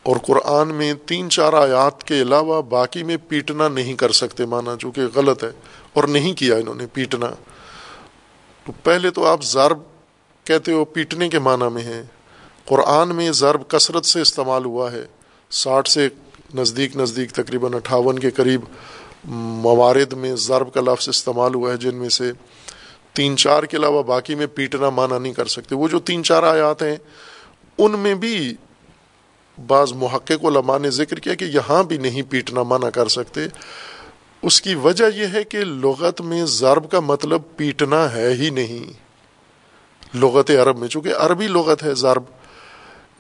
[0.03, 4.77] اور قرآن میں تین چار آیات کے علاوہ باقی میں پیٹنا نہیں کر سکتے، مانا
[4.81, 5.51] چونکہ غلط ہے
[5.93, 7.31] اور نہیں کیا انہوں نے، پیٹنا۔
[8.65, 9.79] تو پہلے تو آپ ضرب
[10.45, 12.03] کہتے ہو، پیٹنے کے معنی میں ہیں
[12.65, 15.05] قرآن میں ضرب کثرت سے استعمال ہوا ہے،
[15.51, 16.09] ساٹھ سے
[16.55, 18.61] نزدیک نزدیک تقریباً اٹھاون کے قریب۔
[19.25, 22.33] موارد میں ضرب کا لفظ استعمال ہوا ہے، جن میں سے
[23.13, 26.43] تین چار کے علاوہ باقی میں پیٹنا، مانا نہیں کر سکتے۔ وہ جو تین چار
[26.43, 26.97] آیات ہیں،
[27.79, 28.55] ان میں بھی
[29.67, 33.41] بعض محقق علماء نے ذکر کیا کہ یہاں بھی نہیں پیٹنا منع کر سکتے۔
[34.43, 38.93] اس کی وجہ یہ ہے کہ لغت میں ضرب کا مطلب پیٹنا ہے ہی نہیں۔
[40.17, 42.23] لغت عرب میں، چونکہ عربی لغت ہے ضرب۔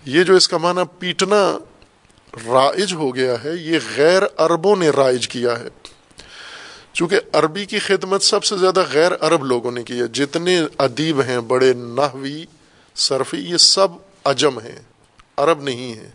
[0.04, 1.58] یہ جو اس کا معنی پیٹنا
[2.46, 5.68] رائج ہو گیا ہے، یہ غیر عربوں نے رائج کیا ہے۔
[6.98, 11.20] چونکہ عربی کی خدمت سب سے زیادہ غیر عرب لوگوں نے کی ہے۔ جتنے ادیب
[11.20, 12.44] ہیں، بڑے نحوی،
[12.94, 13.88] صرفی، یہ سب
[14.24, 14.82] عجم ہیں،
[15.36, 16.10] عرب نہیں ہیں۔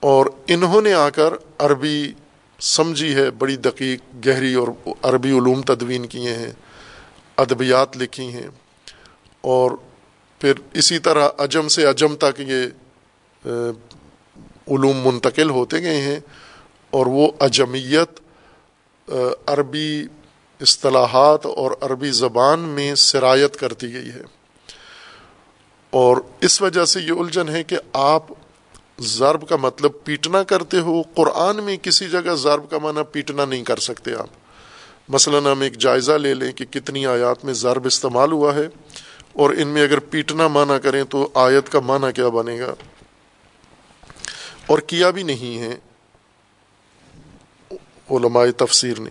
[0.00, 2.12] اور انہوں نے آ کر عربی
[2.60, 4.68] سمجھی ہے، بڑی دقیق، گہری اور
[5.02, 6.52] عربی علوم تدوین کیے ہیں،
[7.36, 8.48] ادبیات لکھی ہیں۔
[9.40, 9.70] اور
[10.38, 12.66] پھر اسی طرح عجم سے عجم تک یہ
[14.68, 16.20] علوم منتقل ہوتے گئے ہیں۔
[16.90, 18.21] اور وہ اجمیت
[19.46, 20.06] عربی
[20.60, 24.22] اصطلاحات اور عربی زبان میں سرایت کرتی گئی ہے۔
[25.90, 28.22] اور اس وجہ سے یہ الجھن ہے کہ آپ
[28.98, 33.64] ضرب کا مطلب پیٹنا کرتے ہو، قرآن میں کسی جگہ ضرب کا معنی پیٹنا نہیں
[33.64, 34.28] کر سکتے آپ۔
[35.08, 38.68] مثلا ہم ایک جائزہ لے لیں کہ کتنی آیات میں ضرب استعمال ہوا ہے،
[39.32, 42.74] اور ان میں اگر پیٹنا مانا کریں تو آیت کا معنی کیا بنے گا۔
[44.66, 45.76] اور کیا بھی نہیں ہے
[48.12, 49.10] علماء تفسیر نے۔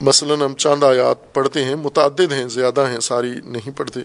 [0.00, 4.00] مثلا ہم چاند آیات پڑھتے ہیں، متعدد ہیں، زیادہ ہیں، ساری نہیں پڑھتے۔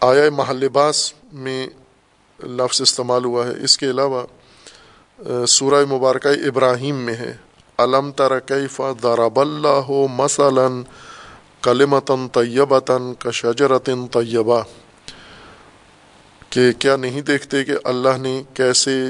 [0.00, 1.66] آیا محل لباس میں
[2.42, 4.26] لفظ استعمال ہوا ہے۔ اس کے علاوہ،
[5.48, 7.36] سورہ مبارکہ ابراہیم میں ہے۔
[7.78, 10.68] علم تر کیف ضرب اللہ مثلا
[11.62, 14.62] کلمتن طیبتن کا شجرتن طیبہ۔
[16.50, 19.04] کہ کیا نہیں دیکھتے کہ اللہ نے کیسے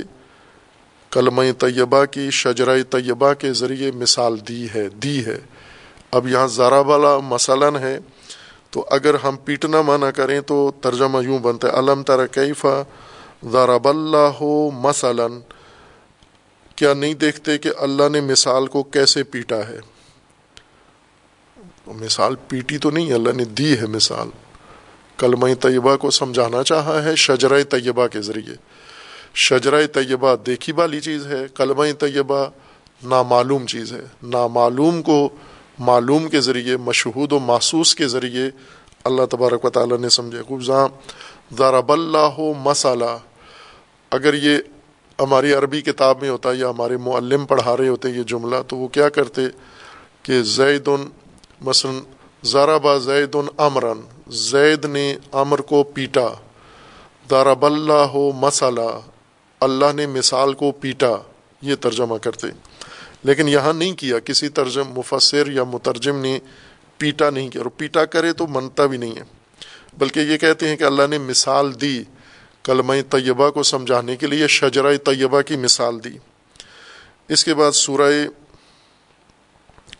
[1.10, 5.38] کلمہ طیبہ کی، شجرہ طیبہ کے ذریعے مثال دی ہے دی ہے۔
[6.10, 7.98] اب یہاں ذرا والا مثلاً ہے۔
[8.70, 12.82] تو اگر ہم پیٹنا مانا کریں تو ترجمہ یوں بنتا ہے، علم تر کیفا
[13.44, 14.42] ضرب اللہ
[14.80, 15.40] مثلاً؟
[16.76, 19.78] کیا نہیں دیکھتے کہ اللہ نے مثال کو کیسے پیٹا ہے؟
[21.86, 24.28] مثال پیٹی تو نہیں، اللہ نے دی ہے مثال۔
[25.16, 28.54] کلمہ طیبہ کو سمجھانا چاہا ہے، شجرہ طیبہ کے ذریعے۔
[29.36, 32.46] شجرہ طیبہ دیکھی والی چیز ہے کلمہ طیبہ
[33.02, 35.28] نامعلوم چیز ہے۔ نامعلوم کو
[35.78, 38.50] معلوم کے ذریعے، مشہود و محسوس کے ذریعے
[39.04, 40.88] اللہ تبارک و تعالیٰ نے سمجھے۔ خوبزاں
[41.58, 43.18] ضرب اللہ مسالہ
[44.10, 44.58] اگر یہ
[45.20, 48.88] ہماری عربی کتاب میں ہوتا یا ہمارے معلم پڑھا رہے ہوتے یہ جملہ، تو وہ
[48.88, 49.42] کیا کرتے؟
[50.22, 50.88] کہ زید
[51.60, 52.00] مثلاً
[52.44, 56.26] ذرا با زید امرن زید نے امر کو پیٹا۔
[57.30, 59.00] ضرب اللہ ہو مسالہ
[59.60, 61.14] اللہ نے مثال کو پیٹا،
[61.62, 62.46] یہ ترجمہ کرتے۔
[63.22, 66.38] لیکن یہاں نہیں کیا، کسی ترجم، مفسر یا مترجم نے
[66.96, 69.22] پیٹا نہیں کیا۔ اور پیٹا کرے تو منتا بھی نہیں ہے۔
[69.98, 72.02] بلکہ یہ کہتے ہیں کہ اللہ نے مثال دی
[72.62, 76.18] کلمہ طیبہ کو سمجھانے کے لیے، شجرہ طیبہ کی مثال دی۔
[77.28, 78.12] اس کے بعد سورہ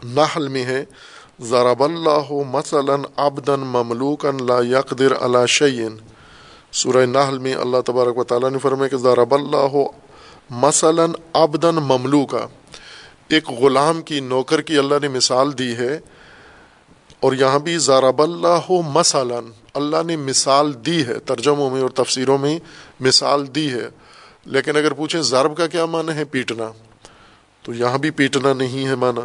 [0.05, 0.85] نحل میں ہے،
[1.40, 5.88] ضرب اللہ مثلا عبدا مملوکا لا يقدر على شيء
[6.77, 9.77] سورہ نحل میں اللہ تبارک و تعالیٰ نے فرمایا کہ ضرب اللہ
[10.51, 12.47] مثلا عبدا مملوکا،
[13.29, 15.99] ایک غلام کی نوکر کی اللہ نے مثال دی ہے،
[17.21, 19.39] اور یہاں بھی ضرب اللہ مثلا،
[19.75, 22.59] اللہ نے مثال دی ہے، ترجموں میں اور تفسیروں میں
[23.01, 23.89] مثال دی ہے۔
[24.45, 26.71] لیکن اگر پوچھیں ضرب کا کیا معنی ہے پیٹنا،
[27.62, 29.25] تو یہاں بھی پیٹنا نہیں ہے معنی۔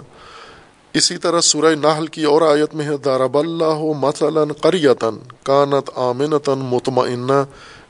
[0.93, 6.60] اسی طرح سورہ نحل کی اور آیت میں ہے، ضرب اللہ مثلا قریتن کانت آمنتن
[6.60, 7.43] مطمئنہ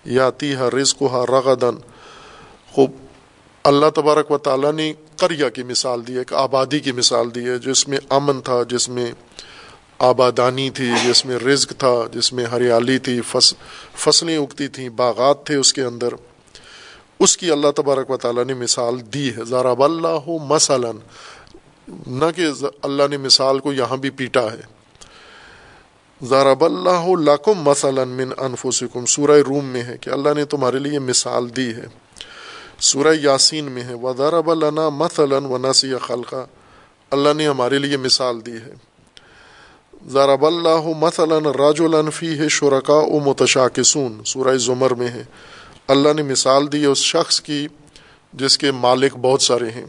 [0.05, 1.75] یاتی ہے رزق رغدن
[2.71, 2.91] خوب،
[3.63, 7.45] اللہ تبارک و تعالیٰ نے قریہ کی مثال دی ہے ایک آبادی کی مثال دی
[7.45, 9.11] ہے، جس میں امن تھا، جس میں
[9.97, 13.53] آبادانی تھی، جس میں رزق تھا، جس میں ہریالی تھی، فص،
[13.95, 16.13] فصلیں اگتی تھیں، باغات تھے اس کے اندر۔
[17.19, 20.95] اس کی اللہ تبارک و تعالیٰ نے مثال دی ہے ذرا اللہ مثلاً
[22.07, 22.47] نہ کہ
[22.81, 24.81] اللہ نے مثال کو یہاں بھی پیٹا ہے۔
[26.21, 30.99] ضرب اللہ لکم مثلا من انفسکم سورہ روم میں ہے کہ اللہ نے تمہارے لیے
[30.99, 31.85] مثال دی ہے۔
[32.79, 36.45] سورہ یاسین میں ہے۔ وَضَرَبَ لَنَا مَثَلًا وَنَسِيَ خَلْقًا
[37.11, 38.73] اللہ نے ہمارے لیے مثال دی ہے۔
[40.07, 45.23] ضرب اللہ مثلا رجلا فیہ شرکاء متشاکسون سورہ زمر میں ہے۔
[45.87, 47.67] اللہ نے مثال دی ہے اس شخص کی
[48.33, 49.85] جس کے مالک بہت سارے ہیں۔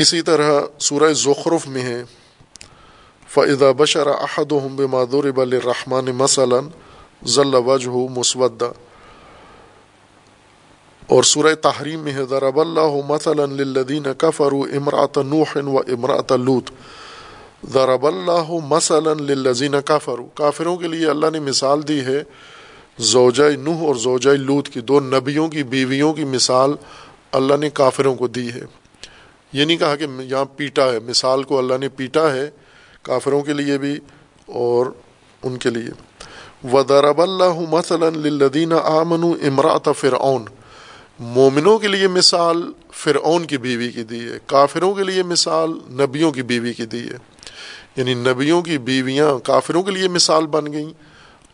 [0.00, 2.04] اسی طرح سورہ زخرف میں ہے،
[3.28, 6.68] فَإِذَا بَشَرَ أَحَدُهُمْ بِمَا ضُرِبَ لِلرَّحْمَنِ مَثَلًا،
[7.26, 8.72] ظَلَّ وَجْهُ مُسْوَدًّا۔
[11.06, 16.70] اور سورہ تحریم میں ہے، ضرب اللہ مثلا للذین کفروا امرات نوح و امرات لوت
[17.64, 22.22] ضرب اللہ مثلا للذین کفروا۔ کافروں کے لیے اللہ نے مثال دی ہے،
[22.98, 26.70] زوجہ نوح اور زوجہ لوت کی، دو نبیوں کی، بیویوں کی مثال
[27.32, 28.79] اللہ نے کافروں کو دی ہے۔
[29.52, 32.50] یہ نہیں کہا کہ یہاں پیٹا ہے، مثال کو اللہ نے پیٹا ہے
[33.02, 33.98] کافروں کے لیے بھی
[34.46, 34.86] اور
[35.42, 35.90] ان کے لیے۔
[36.72, 40.44] وَضَرَبَ اللَّهُ مَثَلًا لِلَّذِينَ آمَنُوا امْرَأَةَ فِرْعَوْنَ۔
[41.18, 46.32] مومنوں کے لیے مثال فرعون کی بیوی کی دی ہے، کافروں کے لیے مثال نبیوں
[46.32, 47.16] کی بیوی کی دی ہے۔
[47.96, 50.92] یعنی نبیوں کی بیویاں کافروں کے لیے مثال بن گئیں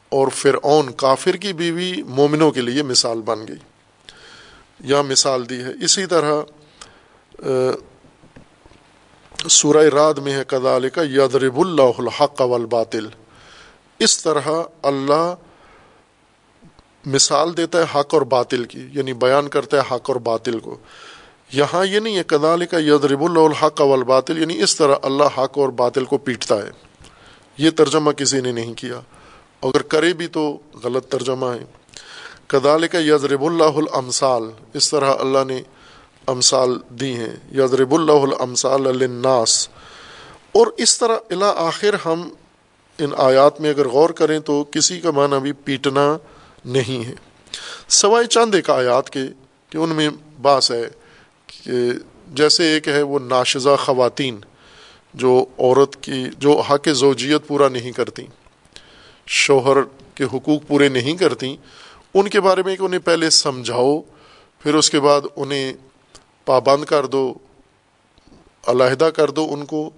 [0.08, 3.56] اور فرعون کافر کی بیوی مومنوں کے لیے مثال بن گئی۔
[4.80, 6.42] یا مثال دی ہے۔ اسی طرح
[9.50, 13.08] سورہ راد میں ہے کدال کا یدرب اللہ الحق والباطل۔
[13.98, 14.48] اس طرح
[14.82, 15.34] اللہ
[17.06, 20.78] مثال دیتا ہے حق اور باطل کی یعنی بیان کرتا ہے حق اور باطل کو۔
[21.52, 25.58] یہاں یہ نہیں ہے کدال کا یدرب اللہ الحق والباطل یعنی اس طرح اللہ حق
[25.58, 26.70] اور باطل کو پیٹتا ہے۔
[27.58, 29.00] یہ ترجمہ کسی نے نہیں کیا۔
[29.62, 31.64] اگر کرے بھی تو غلط ترجمہ ہے۔
[32.46, 35.62] کدال کا یضرب اللہ الامثال، اس طرح اللہ نے
[36.26, 39.68] امثال دی ہیں، یضرب اللہ الامثال للناس۔
[40.52, 42.28] اور اس طرح الا آخر ہم
[42.98, 46.16] ان آیات میں اگر غور کریں تو کسی کا معنی بھی پیٹنا
[46.64, 47.14] نہیں ہے۔
[47.88, 49.20] سوائے چاند ایک آیات کے
[49.70, 50.10] کہ ان میں
[50.42, 50.88] باس ہے
[51.46, 51.72] کہ
[52.28, 54.40] جیسے ایک ہے وہ ناشزہ خواتین
[55.14, 58.26] جو عورت کی، جو حق زوجیت پورا نہیں کرتی،
[59.26, 59.76] شوہر
[60.14, 61.56] کے حقوق پورے نہیں کرتی،
[62.14, 64.00] ان کے بارے میں کہ انہیں پہلے سمجھاؤ،
[64.58, 65.72] پھر اس کے بعد انہیں
[66.46, 67.32] پابند کر دو،
[68.64, 69.90] علیحدہ کر دو ان کو،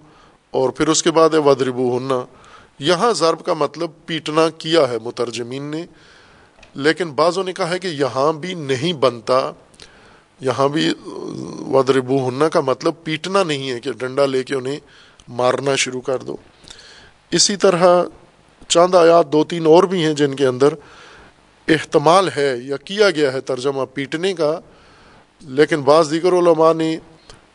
[0.53, 2.19] اور پھر اس کے بعد ہے ودربو ہننا
[2.79, 5.85] یہاں ضرب کا مطلب پیٹنا کیا ہے مترجمین نے،
[6.75, 9.39] لیکن بعضوں نے کہا ہے کہ یہاں بھی نہیں بنتا،
[10.41, 10.89] یہاں بھی
[11.71, 14.79] ودربو ہننا کا مطلب پیٹنا نہیں ہے کہ ڈنڈا لے کے انہیں
[15.29, 16.35] مارنا شروع کر دو۔
[17.31, 18.03] اسی طرح
[18.67, 20.73] چاند آیات دو تین اور بھی ہیں جن کے اندر
[21.67, 24.59] احتمال ہے یا کیا گیا ہے ترجمہ پیٹنے کا۔
[25.41, 26.97] لیکن بعض دیگر علماء نے،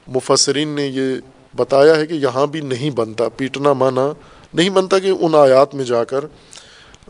[0.07, 1.17] مفسرین نے یہ
[1.57, 4.13] بتایا ہے کہ یہاں بھی نہیں بنتا، پیٹنا مانا
[4.55, 6.25] نہیں بنتا کہ ان آیات میں جا کر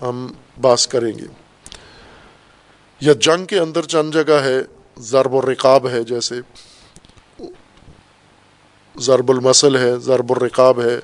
[0.02, 1.26] ہم باس کریں گے۔
[3.00, 4.58] یا جنگ کے اندر چند جگہ ہے،
[4.98, 6.34] ضرب الرقاب ہے جیسے،
[8.96, 11.00] ضرب المسل ہے، ضرب الرقاب ہے،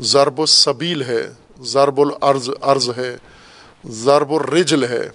[0.00, 3.16] ضرب الصبیل ہے، ضرب العرض عرض ہے،
[3.84, 5.10] ضرب الرجل ہے۔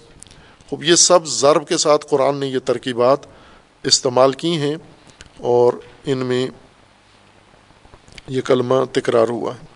[0.68, 3.35] خوب یہ سب ضرب کے ساتھ قرآن نے یہ ترکیبات
[3.86, 4.76] استعمال کی ہیں
[5.38, 5.72] اور
[6.04, 6.46] ان میں
[8.28, 9.66] یہ کلمہ تکرار ہوا ہے۔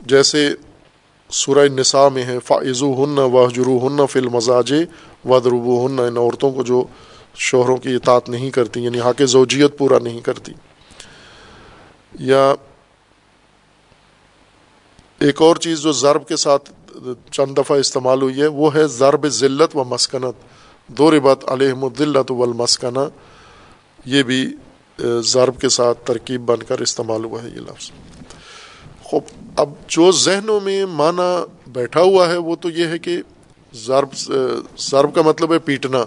[0.00, 0.54] جیسے
[1.30, 4.74] سورہ نساء میں ہے فائز ہن واہجرو ہن فل مزاج
[5.24, 6.84] ودربو ہن ان عورتوں کو جو
[7.34, 10.52] شوہروں کی اطاعت نہیں کرتی یعنی حق زوجیت پورا نہیں کرتی۔
[12.20, 12.54] یا
[15.18, 16.72] ایک اور چیز جو ضرب کے ساتھ
[17.30, 20.57] چند دفعہ استعمال ہوئی ہے، وہ ہے ضرب ذلت و مسکنت۔
[20.88, 23.00] دو ربت علیہم الدلت والمسکنہ۔
[24.04, 24.54] یہ بھی
[25.24, 27.90] ضرب کے ساتھ ترکیب بن کر استعمال ہوا ہے یہ لفظ۔
[29.02, 29.22] خوب،
[29.56, 33.16] اب جو ذہنوں میں معنی بیٹھا ہوا ہے وہ تو یہ ہے کہ
[33.74, 34.08] ضرب
[34.78, 36.04] ضرب کا مطلب ہے پیٹنا۔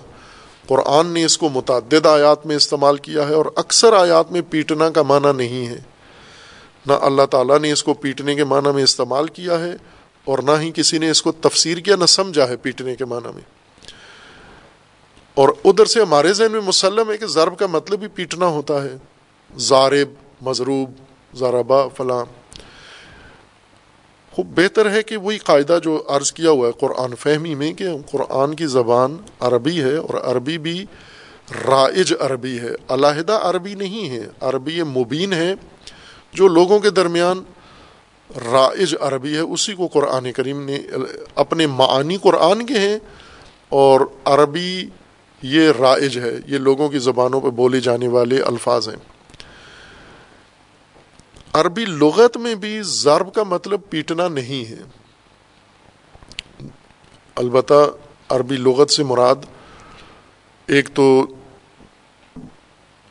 [0.68, 4.90] قرآن نے اس کو متعدد آیات میں استعمال کیا ہے اور اکثر آیات میں پیٹنا
[4.90, 5.80] کا معنی نہیں ہے۔
[6.86, 9.72] نہ اللہ تعالیٰ نے اس کو پیٹنے کے معنی میں استعمال کیا ہے
[10.26, 13.30] اور نہ ہی کسی نے اس کو تفسیر کیا، نہ سمجھا ہے پیٹنے کے معنی
[13.36, 13.61] میں۔
[15.34, 18.84] اور ادھر سے ہمارے ذہن میں مسلم ہے کہ ضرب کا مطلب ہی پیٹنا ہوتا
[18.84, 18.96] ہے۔
[19.58, 20.10] زارب،
[20.42, 20.92] مضروب،
[21.34, 22.26] زاربا، فلاں۔
[24.32, 27.88] خوب بہتر ہے کہ وہی قاعدہ جو عرض کیا ہوا ہے قرآن فہمی میں کہ
[28.12, 30.86] قرآن کی زبان عربی ہے اور عربی بھی
[31.68, 35.54] رائج عربی ہے۔ علیحدہ عربی نہیں ہے، عربی مبین ہے۔
[36.34, 37.44] جو لوگوں کے درمیان
[38.52, 40.80] رائج عربی ہے، اسی کو قرآن کریم نے
[41.36, 43.00] اپنے معانی قرآن کے ہیں
[43.70, 44.90] اور عربی
[45.42, 48.96] یہ رائج ہے، یہ لوگوں کی زبانوں پہ بولے جانے والے الفاظ ہیں۔
[51.54, 54.80] عربی لغت میں بھی ضرب کا مطلب پیٹنا نہیں ہے۔
[57.36, 57.74] البتہ
[58.30, 59.36] عربی لغت سے مراد
[60.68, 61.26] ایک تو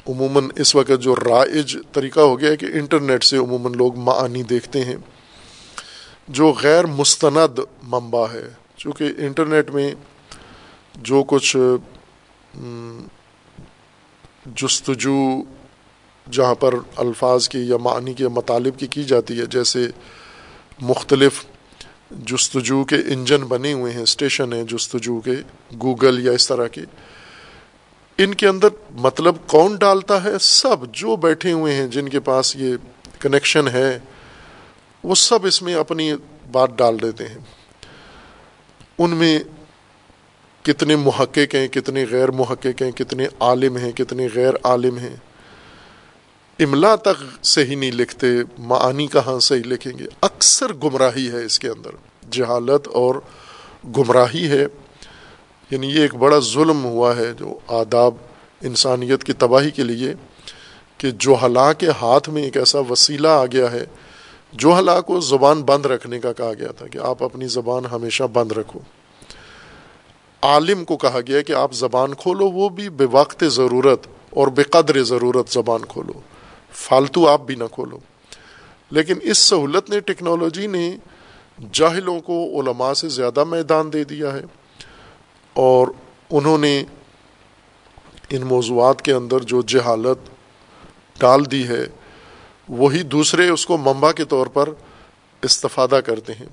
[0.09, 4.43] عموماً اس وقت جو رائج طریقہ ہو گیا ہے کہ انٹرنیٹ سے عموماً لوگ معانی
[4.43, 4.97] دیکھتے ہیں۔
[6.28, 9.95] جو غیر مستند منبع ہے، چونکہ انٹرنیٹ میں
[10.95, 11.57] جو کچھ
[14.57, 15.42] جستجو
[16.30, 19.86] جہاں پر الفاظ کی یا معنی کے مطالب کی کی جاتی ہے، جیسے
[20.80, 21.44] مختلف
[22.11, 25.34] جستجو کے انجن بنے ہوئے ہیں، اسٹیشن ہیں جستجو کے،
[25.82, 26.80] گوگل یا اس طرح کے،
[28.18, 32.57] ان کے اندر مطلب کون ڈالتا ہے؟ سب جو بیٹھے ہوئے ہیں، جن کے پاس
[32.57, 32.76] یہ
[33.18, 33.98] کنیکشن ہے،
[35.03, 36.12] وہ سب اس میں اپنی
[36.53, 37.38] بات ڈال دیتے ہیں۔
[38.98, 39.38] ان میں
[40.62, 45.16] کتنے محقق ہیں، کتنے غیر محقق ہیں، کتنے عالم ہیں، کتنے غیر عالم ہیں۔
[46.58, 48.26] املا تک صحیح نہیں لکھتے،
[48.58, 51.90] معانی کہاں صحیح لکھیں گے؟ اکثر گمراہی ہے اس کے اندر۔
[52.30, 53.14] جہالت اور
[53.96, 54.66] گمراہی ہے
[55.70, 58.14] یعنی یہ ایک بڑا ظلم ہوا ہے جو آداب،
[58.62, 60.14] انسانیت کی تباہی کے لیے
[60.98, 63.84] کہ جو ہلا کے ہاتھ میں ایک ایسا وسیلہ آ گیا ہے
[64.52, 68.24] جو ہلا کو زبان بند رکھنے کا کہا گیا تھا کہ آپ اپنی زبان ہمیشہ
[68.24, 68.80] بند رکھو۔
[70.43, 74.62] عالم کو کہا گیا کہ آپ زبان کھولو، وہ بھی بے وقت ضرورت اور بے
[74.62, 76.12] قدر ضرورت زبان کھولو۔
[76.72, 77.99] فالتو آپ بھی نہ کھولو۔
[78.91, 80.97] لیکن اس سہولت نے، ٹیکنالوجی نے
[81.72, 84.43] جاہلوں کو علماء سے زیادہ میدان دے دیا ہے
[85.53, 85.88] اور
[86.30, 86.84] انہوں نے
[88.30, 90.30] ان موضوعات کے اندر جو جہالت
[91.20, 91.86] ڈال دی ہے،
[92.68, 94.68] وہی دوسرے اس کو ممبا کے طور پر
[95.43, 96.47] استفادہ کرتے ہیں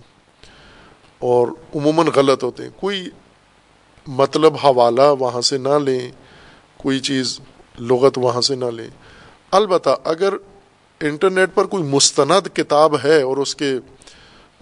[1.20, 3.10] اور عموماً غلط ہوتے ہیں۔ کوئی
[4.08, 6.12] مطلب حوالہ وہاں سے نہ لیں،
[6.78, 7.40] کوئی چیز
[7.80, 8.90] لغت وہاں سے نہ لیں۔
[9.52, 10.34] البتہ اگر
[11.02, 13.74] انٹرنیٹ پر کوئی مستند کتاب ہے اور اس کے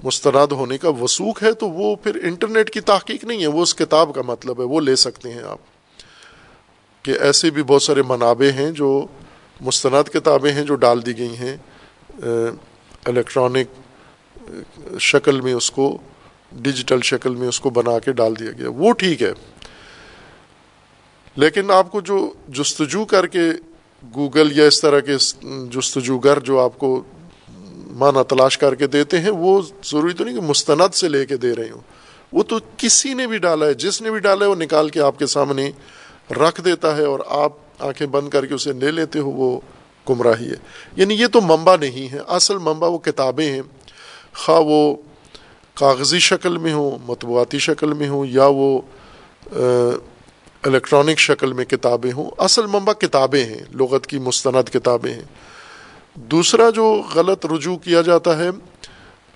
[0.03, 3.75] مستند ہونے کا وسوخ ہے، تو وہ پھر انٹرنیٹ کی تحقیق نہیں ہے، وہ اس
[3.75, 5.57] کتاب کا مطلب ہے، وہ لے سکتے ہیں آپ۔
[7.03, 9.07] کہ ایسے بھی بہت سارے منابع ہیں جو
[9.61, 11.57] مستند کتابیں ہیں جو ڈال دی گئی ہیں
[13.05, 13.67] الیکٹرانک
[14.99, 15.97] شکل میں اس کو
[16.55, 19.33] ڈیجیٹل شکل میں اس کو بنا کے ڈال دیا گیا۔ وہ ٹھیک ہے۔
[21.35, 23.39] لیکن آپ کو جو جستجو کر کے
[24.15, 25.13] گوگل یا اس طرح کے
[25.71, 27.03] جستجوگر جو آپ کو
[27.87, 31.37] معنی تلاش کر کے دیتے ہیں، وہ ضروری تو نہیں کہ مستند سے لے کے
[31.37, 31.81] دے رہے ہوں۔
[32.33, 35.01] وہ تو کسی نے بھی ڈالا ہے، جس نے بھی ڈالا ہے، وہ نکال کے
[35.01, 35.71] آپ کے سامنے
[36.31, 39.59] رکھ دیتا ہے اور آپ آنکھیں بند کر کے اسے لے لیتے ہو، وہ
[40.09, 40.55] گمراہی ہے۔
[40.95, 43.61] یعنی یہ تو منبع نہیں ہے۔ اصل منبع وہ کتابیں ہیں۔
[44.35, 44.95] خواہ وہ
[45.75, 48.81] کاغذی شکل میں ہوں، مطبوعاتی شکل میں ہوں، یا وہ
[50.63, 55.25] الیکٹرانک شکل میں کتابیں ہوں۔ اصل منبع کتابیں ہیں، لغت کی مستند کتابیں ہیں۔
[56.15, 58.49] دوسرا جو غلط رجوع کیا جاتا ہے،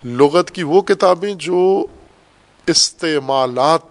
[0.03, 1.85] لغت کی وہ کتابیں جو
[2.67, 3.81] استعمالات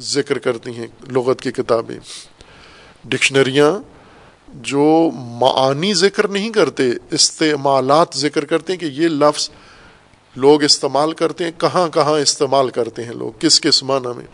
[0.00, 1.98] ذکر کرتی ہیں، لغت کی کتابیں۔
[3.04, 3.72] ڈکشنریاں
[4.48, 9.50] جو معانی ذکر نہیں کرتے، استعمالات ذکر کرتے ہیں کہ یہ لفظ
[10.36, 14.26] لوگ استعمال کرتے ہیں، کہاں کہاں استعمال کرتے ہیں لوگ، کس کس معنی میں؟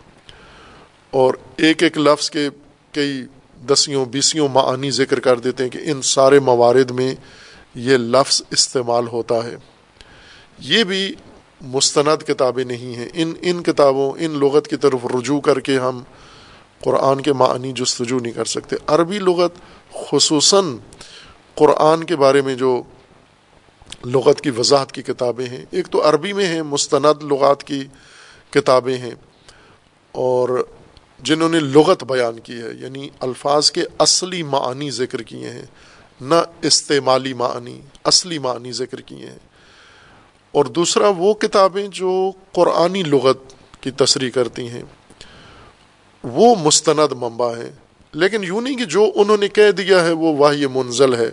[1.11, 2.49] اور ایک ایک لفظ کے
[2.91, 3.25] کئی
[3.67, 7.15] دسیوں، بیسیوں معانی ذکر کر دیتے ہیں کہ ان سارے موارد میں
[7.75, 9.55] یہ لفظ استعمال ہوتا ہے۔
[10.59, 11.13] یہ بھی
[11.61, 16.03] مستند کتابیں نہیں ہیں۔ ان ان کتابوں، ان لغت کی طرف رجوع کر کے ہم
[16.83, 19.51] قرآن کے معنی جستجو نہیں کر سکتے۔ عربی لغت
[19.93, 20.77] خصوصاً
[21.55, 22.83] قرآن کے بارے میں جو
[24.05, 27.83] لغت کی وضاحت کی کتابیں ہیں۔ ایک تو عربی میں ہیں، مستند لغات کی
[28.49, 29.15] کتابیں ہیں۔
[30.11, 30.67] اور
[31.19, 35.65] جنہوں نے لغت بیان کی ہے یعنی الفاظ کے اصلی معنی ذکر کیے ہیں۔
[36.21, 39.39] نہ استعمالی معنی اصلی معنی ذکر کیے ہیں۔
[40.51, 43.37] اور دوسرا وہ کتابیں جو قرآنی لغت
[43.81, 44.83] کی تصریح کرتی ہیں۔
[46.23, 47.71] وہ مستند منبع ہیں۔
[48.11, 51.31] لیکن یوں نہیں کہ جو انہوں نے کہہ دیا ہے، وہ واہ منزل ہے۔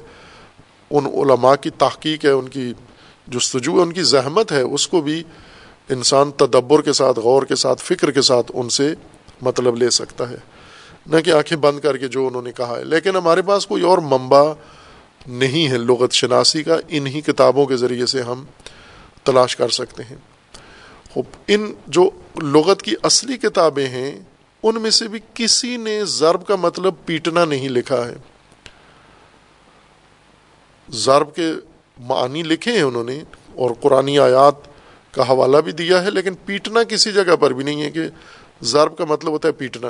[0.91, 2.73] ان علماء کی تحقیق ہے، ان کی
[3.29, 5.23] جستجو ہے، ان کی زحمت ہے، اس کو بھی
[5.89, 8.95] انسان تدبر کے ساتھ، غور کے ساتھ، فکر کے ساتھ ان سے
[9.43, 10.37] مطلب لے سکتا ہے۔
[11.07, 13.83] نہ کہ آنکھیں بند کر کے جو انہوں نے کہا ہے۔ لیکن ہمارے پاس کوئی
[13.83, 14.53] اور منبع
[15.27, 18.45] نہیں ہے لغت شناسی کا۔ انہی کتابوں کے ذریعے سے ہم
[19.25, 20.17] تلاش کر سکتے ہیں۔
[21.47, 22.11] ان جو
[22.43, 24.21] لغت کی اصلی کتابیں ہیں،
[24.63, 28.15] ان میں سے بھی کسی نے ضرب کا مطلب پیٹنا نہیں لکھا ہے۔
[30.91, 31.53] ضرب کے
[31.99, 33.21] معنی لکھے ہیں انہوں نے
[33.55, 34.55] اور قرآن آیات
[35.13, 38.01] کا حوالہ بھی دیا ہے، لیکن پیٹنا کسی جگہ پر بھی نہیں ہے کہ
[38.63, 39.89] ضرب کا مطلب ہوتا ہے پیٹنا۔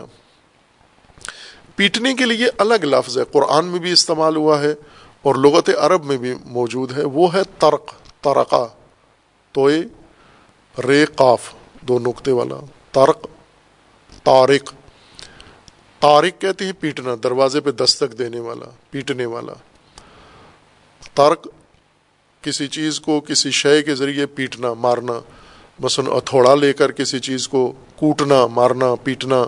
[1.77, 4.75] پیٹنے کے لیے الگ لفظ ہے، قرآن میں بھی استعمال ہوا ہے
[5.23, 8.67] اور لغت عرب میں بھی موجود ہے، وہ ہے ترق ترقا
[9.53, 9.69] تو
[10.89, 12.57] رے قاف دو نقطے والا۔
[12.93, 13.27] ترق
[14.23, 14.73] تارق
[16.01, 19.53] تارق کہتے ہیں پیٹنا، دروازے پہ دستک دینے والا، پیٹنے والا۔
[21.19, 21.49] ترک
[22.43, 25.13] کسی چیز کو کسی شے کے ذریعے پیٹنا، مارنا،
[25.79, 29.43] مثلا اتھوڑا لے کر کسی چیز کو کوٹنا، مارنا، پیٹنا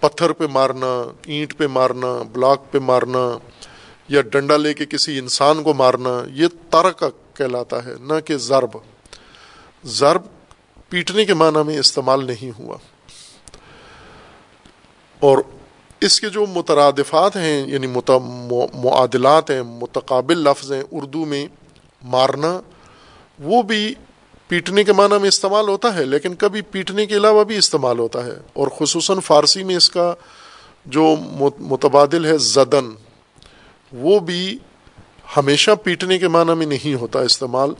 [0.00, 3.38] پتھر پہ مارنا، اینٹ پہ مارنا، بلاک پہ مارنا،
[4.08, 8.76] یا ڈنڈا لے کے کسی انسان کو مارنا، یہ ترک کہلاتا ہے، نہ کہ ضرب۔
[9.84, 10.22] ضرب
[10.88, 12.76] پیٹنے کے معنی میں استعمال نہیں ہوا۔
[15.20, 15.38] اور
[16.02, 21.46] اس کے جو مترادفات ہیں یعنی معادلات ہیں، متقابل لفظ ہیں، اردو میں
[22.02, 22.60] مارنا،
[23.38, 23.94] وہ بھی
[24.48, 28.24] پیٹنے کے معنی میں استعمال ہوتا ہے، لیکن کبھی پیٹنے کے علاوہ بھی استعمال ہوتا
[28.26, 30.14] ہے۔ اور خصوصاً فارسی میں اس کا
[30.86, 31.14] جو
[31.60, 32.90] متبادل ہے زدن،
[33.92, 34.58] وہ بھی
[35.36, 37.70] ہمیشہ پیٹنے کے معنی میں نہیں ہوتا استعمال،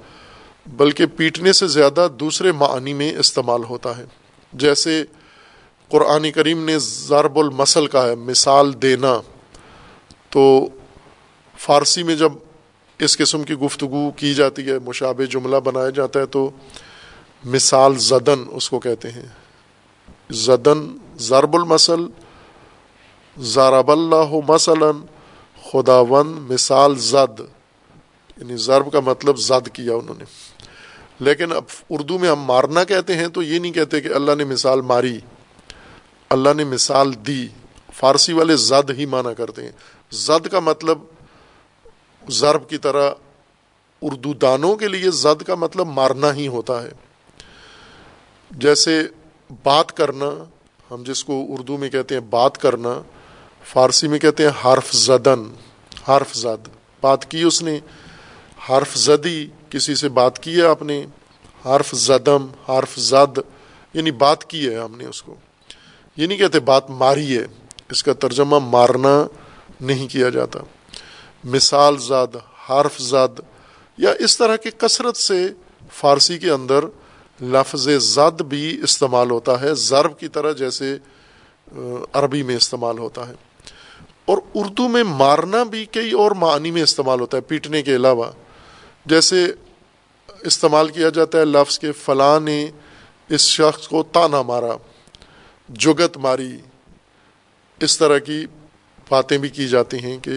[0.66, 4.04] بلکہ پیٹنے سے زیادہ دوسرے معنی میں استعمال ہوتا ہے۔
[4.52, 5.04] جیسے
[5.92, 9.20] قرآن کریم نے ضرب المسل کا ہے، مثال دینا۔
[10.30, 10.66] تو
[11.58, 12.32] فارسی میں جب
[12.98, 16.50] اس قسم کی گفتگو کی جاتی ہے، مشابہ جملہ بنایا جاتا ہے، تو
[17.44, 19.26] مثال زدن اس کو کہتے ہیں۔
[20.30, 22.00] زدن، ضرب المسل
[23.38, 24.94] ضرب اللہ مثلاً
[25.72, 27.40] خداون مثال زد۔
[28.36, 30.24] یعنی ضرب کا مطلب زد کیا انہوں نے۔
[31.20, 34.44] لیکن اب اردو میں ہم مارنا کہتے ہیں، تو یہ نہیں کہتے کہ اللہ نے
[34.44, 35.18] مثال ماری۔
[36.32, 37.48] اللہ نے مثال دی،
[37.94, 39.72] فارسی والے زد ہی مانا کرتے ہیں۔
[40.10, 40.98] زد کا مطلب
[42.28, 43.10] ضرب کی طرح
[44.02, 46.88] اردو دانوں کے لیے، زد کا مطلب مارنا ہی ہوتا ہے۔
[48.50, 49.02] جیسے
[49.62, 50.44] بات کرنا،
[50.90, 53.02] ہم جس کو اردو میں کہتے ہیں بات کرنا،
[53.64, 55.54] فارسی میں کہتے ہیں حرف زدن،
[56.08, 56.68] حرف زد۔
[57.00, 57.80] بات کی اس نے۔
[58.68, 61.06] حرف زدی، کسی سے بات کی ہے آپ نے؟
[61.64, 63.38] حرف زدم، حرف زد
[63.94, 65.34] یعنی بات کی ہے ہم نے اس کو۔
[66.16, 67.46] یہ نہیں کہتے بات ماری ہے،
[67.90, 69.26] اس کا ترجمہ مارنا
[69.80, 70.60] نہیں کیا جاتا۔
[71.44, 72.26] مثال زاد،
[72.68, 73.28] حرف زاد،
[73.98, 75.48] یا اس طرح کی کثرت سے
[75.92, 76.84] فارسی کے اندر
[77.42, 80.96] لفظ زد بھی استعمال ہوتا ہے، ضرب کی طرح جیسے
[82.12, 83.32] عربی میں استعمال ہوتا ہے۔
[84.24, 88.24] اور اردو میں مارنا بھی کئی اور معنی میں استعمال ہوتا ہے، پیٹنے کے علاوہ۔
[89.06, 89.46] جیسے
[90.40, 92.70] استعمال کیا جاتا ہے، لفظ کے فلاں نے
[93.28, 94.76] اس شخص کو تانا مارا۔
[95.78, 96.56] جگت ماری،
[97.80, 98.46] اس طرح کی
[99.08, 100.32] باتیں بھی کی جاتی ہیں کہ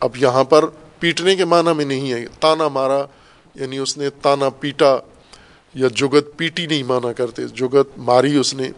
[0.00, 0.64] اب یہاں پر
[0.98, 3.06] پیٹنے کے معنی میں نہیں ہے۔ تانا مارا
[3.54, 4.96] یعنی اس نے تانا پیٹا
[5.74, 8.70] یا جگت پیٹی نہیں مانا کرتے، جگت ماری اس نے۔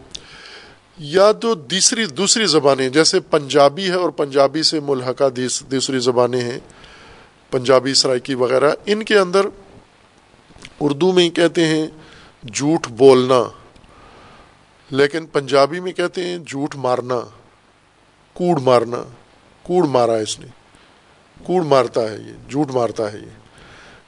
[0.97, 5.29] یا تو دوسری دوسری زبانیں، جیسے پنجابی ہے اور پنجابی سے ملحقہ
[5.71, 6.59] دوسری زبانیں ہیں،
[7.51, 9.45] پنجابی سرائکی وغیرہ۔ ان کے اندر
[10.79, 11.87] اردو میں ہی کہتے ہیں
[12.53, 13.43] جھوٹ بولنا۔
[14.89, 17.19] لیکن پنجابی میں کہتے ہیں جھوٹ مارنا،
[18.33, 19.03] کوڑ مارنا،
[19.63, 20.47] کوڑ مارا اس نے،
[21.43, 23.47] کوڑ مارتا ہے یہ، جھوٹ مارتا ہے یہ۔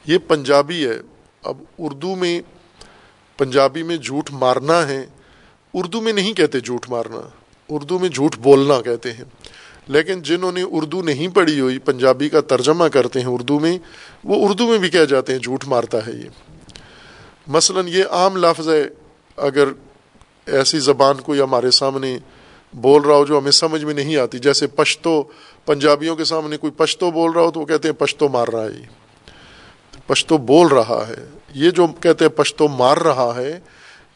[0.05, 0.97] یہ پنجابی ہے۔
[1.43, 2.41] اب اردو میں
[3.37, 5.05] پنجابی میں جھوٹ مارنا ہے،
[5.73, 7.29] اردو میں نہیں کہتے جھوٹ مارنا،
[7.69, 9.23] اردو میں جھوٹ بولنا کہتے ہیں۔
[9.87, 13.77] لیکن جنہوں نے اردو نہیں پڑھی ہوئی، پنجابی کا ترجمہ کرتے ہیں اردو میں،
[14.23, 16.29] وہ اردو میں بھی کہہ جاتے ہیں جھوٹ مارتا ہے یہ۔
[17.47, 18.83] مثلا یہ عام لفظ ہے،
[19.37, 19.67] اگر
[20.51, 22.17] ایسی زبان کوئی ہمارے سامنے
[22.73, 25.23] بول رہا ہو جو ہمیں سمجھ میں نہیں آتی۔ جیسے پشتو
[25.65, 28.65] پنجابیوں کے سامنے کوئی پشتو بول رہا ہو تو وہ کہتے ہیں پشتو مار رہا
[28.65, 28.99] ہے۔
[30.07, 33.59] پشتو بول رہا ہے۔ یہ جو کہتے ہیں پشتو مار رہا ہے،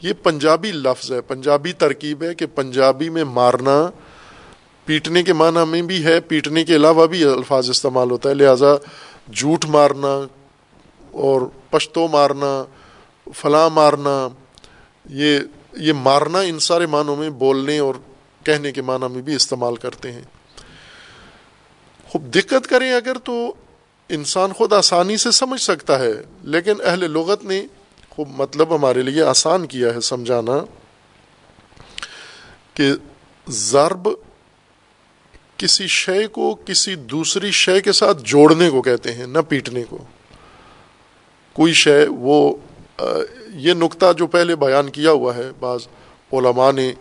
[0.01, 3.89] یہ پنجابی لفظ ہے۔ پنجابی ترکیب ہے کہ پنجابی میں مارنا
[4.85, 8.75] پیٹنے کے معنی میں بھی ہے، پیٹنے کے علاوہ بھی الفاظ استعمال ہوتا ہے۔ لہٰذا
[9.33, 10.27] جھوٹ مارنا
[11.11, 12.63] اور پشتو مارنا،
[13.35, 14.27] فلاں مارنا،
[15.09, 15.39] یہ
[15.77, 17.95] یہ مارنا ان سارے معنوں میں بولنے اور
[18.43, 20.21] کہنے کے معنی میں بھی استعمال کرتے ہیں۔
[22.07, 23.53] خوب دقت کریں اگر تو
[24.09, 26.13] انسان خود آسانی سے سمجھ سکتا ہے،
[26.43, 27.65] لیکن اہل لغت نے
[28.09, 30.53] خوب مطلب ہمارے لیے آسان کیا ہے سمجھانا
[32.73, 32.91] کہ
[33.47, 34.09] ضرب
[35.57, 39.97] کسی شے کو کسی دوسری شے کے ساتھ جوڑنے کو کہتے ہیں، نہ پیٹنے کو۔
[41.53, 42.55] کوئی شے وہ
[43.53, 45.87] یہ نقطہ جو پہلے بیان کیا ہوا ہے، بعض
[46.33, 46.93] علماء نے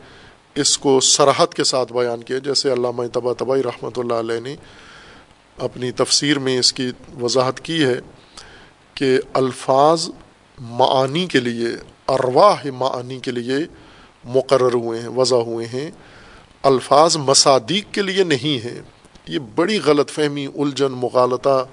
[0.55, 4.57] اس کو سراحت کے ساتھ بیان کیا، جیسے علامہ تبا تبائی رحمۃ اللہ علیہ نے
[5.59, 6.91] اپنی تفسیر میں اس کی
[7.21, 8.01] وضاحت کی ہے
[8.95, 10.09] کہ الفاظ
[10.61, 11.69] معانی کے لیے،
[12.09, 13.57] ارواح معانی کے لیے
[14.25, 15.91] مقرر ہوئے ہیں، وضع ہوئے ہیں۔
[16.63, 18.83] الفاظ مصادیق کے لیے نہیں ہیں۔
[19.29, 21.67] یہ بڑی غلط فہمی، الجھن، مغالطہ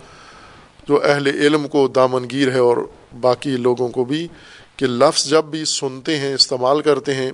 [0.87, 2.77] جو اہل علم کو دامنگیر ہے اور
[3.21, 4.27] باقی لوگوں کو بھی
[4.79, 7.31] کہ لفظ جب بھی سنتے ہیں، استعمال کرتے ہیں،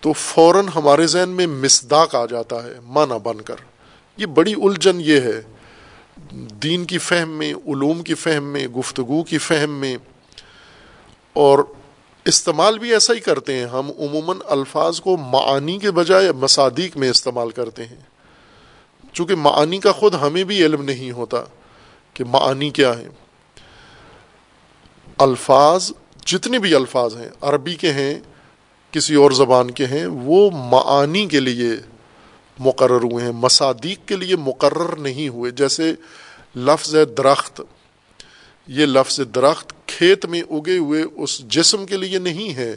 [0.00, 3.54] تو فوراً ہمارے ذہن میں مسداق آ جاتا ہے، معنی بن کر۔
[4.16, 5.42] یہ بڑی الجھن یہ ہے۔
[6.62, 9.96] دین کی فہم میں، علوم کی فہم میں، گفتگو کی فہم میں۔
[11.32, 11.58] اور
[12.24, 17.10] استعمال بھی ایسا ہی کرتے ہیں۔ ہم عموماً الفاظ کو معانی کے بجائے مصادیق میں
[17.10, 18.00] استعمال کرتے ہیں۔
[19.12, 21.44] چونکہ معانی کا خود ہمیں بھی علم نہیں ہوتا
[22.14, 23.08] کہ معانی کیا ہے۔
[25.18, 25.92] الفاظ
[26.26, 28.14] جتنے بھی الفاظ ہیں، عربی کے ہیں،
[28.90, 31.70] کسی اور زبان کے ہیں، وہ معانی کے لیے
[32.58, 35.94] مقرر ہوئے ہیں، مصادیق کے لیے مقرر نہیں ہوئے۔ جیسے
[36.56, 37.62] لفظ درخت،
[38.66, 42.76] یہ لفظ درخت کھیت میں اگے ہوئے اس جسم کے لیے نہیں ہے۔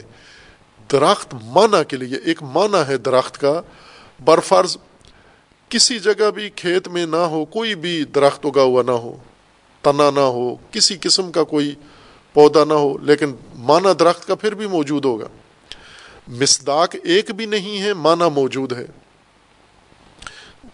[0.92, 3.60] درخت مانا کے لیے، ایک مانا ہے درخت کا۔
[4.24, 4.76] برفرض
[5.68, 9.16] کسی جگہ بھی کھیت میں نہ ہو، کوئی بھی درخت اگا ہوا نہ ہو،
[9.82, 11.74] تنا نہ ہو، کسی قسم کا کوئی
[12.36, 15.28] پودا نہ ہو، لیکن مانا درخت کا پھر بھی موجود ہوگا۔
[16.28, 18.86] مسداق ایک بھی نہیں ہے، مانا موجود ہے۔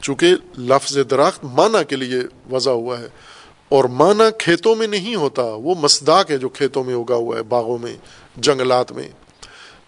[0.01, 3.09] چونکہ لفظ درخت مانا کے لیے وضع ہوا ہے،
[3.69, 7.43] اور مانا کھیتوں میں نہیں ہوتا، وہ مسداق ہے جو کھیتوں میں اگا ہوا ہے،
[7.43, 7.97] باغوں میں،
[8.37, 9.09] جنگلات میں۔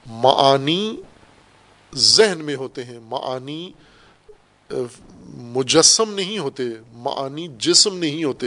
[0.07, 0.97] معانی
[1.93, 3.71] ذہن میں ہوتے ہیں، معانی
[5.55, 6.63] مجسم نہیں ہوتے،
[6.95, 8.47] معانی جسم نہیں ہوتے۔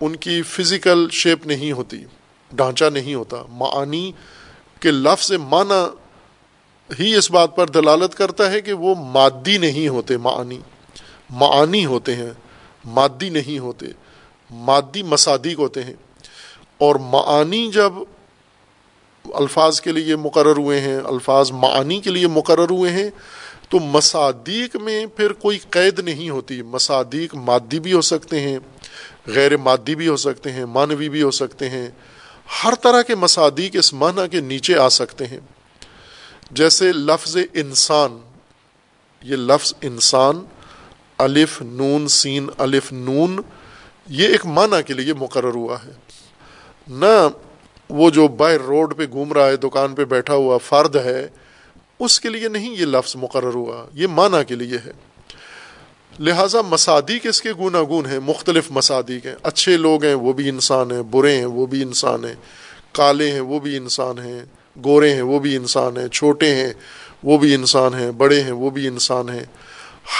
[0.00, 2.04] ان کی فزیکل شیپ نہیں ہوتی،
[2.52, 4.12] ڈھانچہ نہیں ہوتا، معانی
[4.80, 5.84] کے لفظ معنی
[6.98, 10.60] ہی اس بات پر دلالت کرتا ہے کہ وہ مادی نہیں ہوتے معانی
[11.30, 12.30] معانی ہوتے ہیں،
[12.84, 13.86] مادی نہیں ہوتے،
[14.50, 15.94] مادی مصادیق ہوتے ہیں۔
[16.78, 17.92] اور معانی جب
[19.24, 23.10] الفاظ کے لیے مقرر ہوئے ہیں، الفاظ معانی کے لیے مقرر ہوئے ہیں،
[23.68, 28.58] تو مصادیق میں پھر کوئی قید نہیں ہوتی مصادیق مادی بھی ہو سکتے ہیں۔
[29.26, 31.88] غیر مادی بھی ہو سکتے ہیں مانوی بھی ہو سکتے ہیں۔
[32.64, 35.40] ہر طرح کے مصادیق اس معنی کے نیچے آ سکتے ہیں۔
[36.50, 38.18] جیسے لفظ انسان،
[39.22, 40.44] یہ لفظ انسان،
[41.18, 43.40] الف نون، سین، الف نون،
[44.08, 45.92] یہ ایک معنی کے لیے مقرر ہوا ہے۔
[46.88, 47.28] نہ
[47.88, 51.28] وہ جو باہر روڈ پہ گھوم رہا ہے، دکان پہ بیٹھا ہوا فرد ہے،
[51.98, 54.92] اس کے لیے نہیں یہ لفظ مقرر ہوا، یہ معنی کے لیے ہے۔
[56.20, 60.90] لہٰذا مسادیق اس کے گناگون ہیں، مختلف مسادیق ہیں۔ اچھے لوگ ہیں، وہ بھی انسان
[60.90, 62.34] ہیں، برے ہیں، وہ بھی انسان ہیں۔
[62.92, 64.40] کالے ہیں، وہ بھی انسان ہیں۔
[64.84, 66.72] گورے ہیں، وہ بھی انسان ہیں۔ چھوٹے ہیں،
[67.22, 69.44] وہ بھی انسان ہیں۔ بڑے ہیں، وہ بھی انسان ہیں۔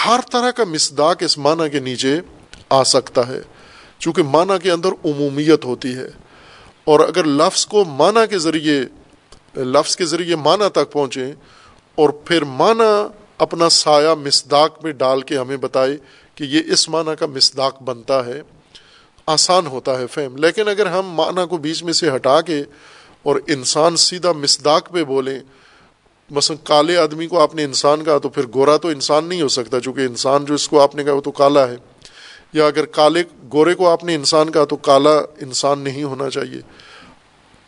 [0.07, 2.21] ہر طرح کا مسداق اس معنی کے نیچے
[2.71, 3.41] آ سکتا ہے،
[3.99, 6.09] چونکہ معنی کے اندر عمومیت ہوتی ہے۔
[6.85, 8.85] اور اگر لفظ کو معنی کے ذریعے،
[9.57, 11.33] لفظ کے ذریعے معنی تک پہنچیں
[11.95, 13.07] اور پھر معنی
[13.39, 15.97] اپنا سایہ مسداق میں ڈال کے ہمیں بتائے
[16.35, 18.43] کہ یہ اس معنی کا مسداق بنتا ہے،
[19.27, 22.63] آسان ہوتا ہے فہم۔ لیکن اگر ہم معنی کو بیچ میں سے ہٹا کے
[23.23, 25.41] اور انسان سیدھا مسداق پہ بولیں،
[26.31, 29.49] مثلا کالے آدمی کو آپ نے انسان کہا تو پھر گورا تو انسان نہیں ہو
[29.49, 31.77] سکتا، چونکہ انسان جو اس کو آپ نے کہا وہ تو کالا ہے۔
[32.53, 33.23] یا اگر کالے،
[33.53, 36.61] گورے کو آپ نے انسان کہا تو کالا انسان نہیں ہونا چاہیے۔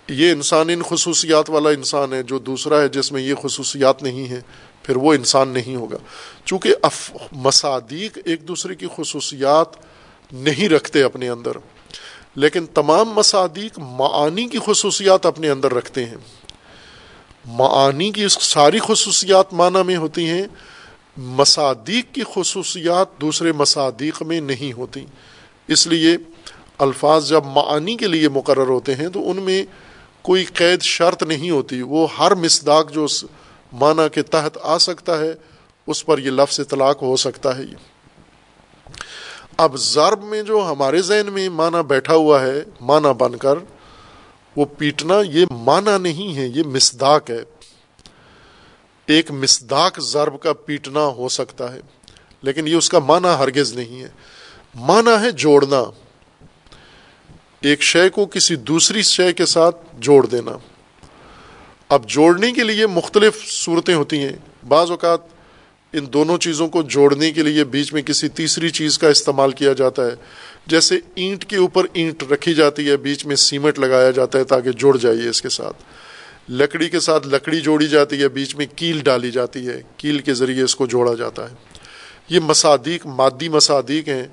[0.08, 4.24] یہ انسان ان خصوصیات والا انسان ہے جو دوسرا ہے جس میں یہ خصوصیات نہیں
[4.24, 4.40] ہیں۔
[4.88, 5.96] پھر وہ انسان نہیں ہوگا۔
[6.44, 9.66] چونکہ اف، مصادیق ایک دوسرے کی خصوصیات
[10.32, 11.56] نہیں رکھتے اپنے اندر،
[12.34, 16.16] لیکن تمام مصادیق معانی کی خصوصیات اپنے اندر رکھتے ہیں۔
[17.46, 20.44] معانی کی ساری خصوصیات معنی میں ہوتی ہیں،
[21.16, 25.04] مصادیق کی خصوصیات دوسرے مصادیق میں نہیں ہوتی۔
[25.68, 26.16] اس لیے
[26.78, 29.62] الفاظ جب معانی کے لیے مقرر ہوتے ہیں تو ان میں
[30.22, 33.06] کوئی قید شرط نہیں ہوتی، وہ ہر مصداق جو
[33.72, 35.34] معنی کے تحت آ سکتا ہے،
[35.86, 37.76] اس پر یہ لفظ اطلاق ہو سکتا ہے۔ یہ
[39.56, 43.54] اب ضرب میں جو ہمارے ذہن میں معنی بیٹھا ہوا ہے معنی بن کر،
[44.56, 47.44] وہ پیٹنا یہ معنی نہیں ہے، یہ مسداق ہے۔
[49.06, 51.80] ایک مسداق ضرب کا پیٹنا ہو سکتا ہے،
[52.42, 54.08] لیکن یہ اس کا معنی ہرگز نہیں ہے۔
[54.74, 55.82] معنی ہے جوڑنا۔
[57.60, 60.50] ایک شے کو کسی دوسری شے کے ساتھ جوڑ دینا۔
[61.88, 64.32] اب جوڑنے کے لیے مختلف صورتیں ہوتی ہیں۔
[64.68, 65.20] بعض اوقات
[65.92, 69.72] ان دونوں چیزوں کو جوڑنے کے لیے بیچ میں کسی تیسری چیز کا استعمال کیا
[69.72, 70.10] جاتا ہے۔
[70.66, 74.72] جیسے اینٹ کے اوپر اینٹ رکھی جاتی ہے، بیچ میں سیمنٹ لگایا جاتا ہے تاکہ
[74.72, 75.76] جڑ جائیے اس کے ساتھ۔
[76.50, 80.34] لکڑی کے ساتھ لکڑی جوڑی جاتی ہے، بیچ میں کیل ڈالی جاتی ہے۔ کیل کے
[80.34, 81.54] ذریعے اس کو جوڑا جاتا ہے۔
[82.28, 84.24] یہ مصادیق، مادی مصادیق ہیں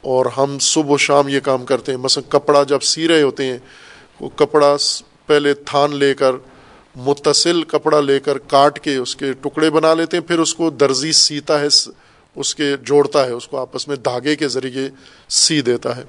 [0.00, 3.44] اور ہم صبح و شام یہ کام کرتے ہیں۔ مثلا کپڑا جب سی رہے ہوتے
[3.44, 3.58] ہیں،
[4.20, 4.76] وہ کپڑا
[5.26, 6.32] پہلے تھان لے کر
[6.98, 10.70] متصل کپڑا لے کر کاٹ کے اس کے ٹکڑے بنا لیتے ہیں، پھر اس کو
[10.70, 11.66] درزی سیتا ہے
[12.36, 14.88] اس کے جوڑتا ہے، اس کو آپس میں دھاگے کے ذریعے
[15.28, 16.02] سی دیتا ہے۔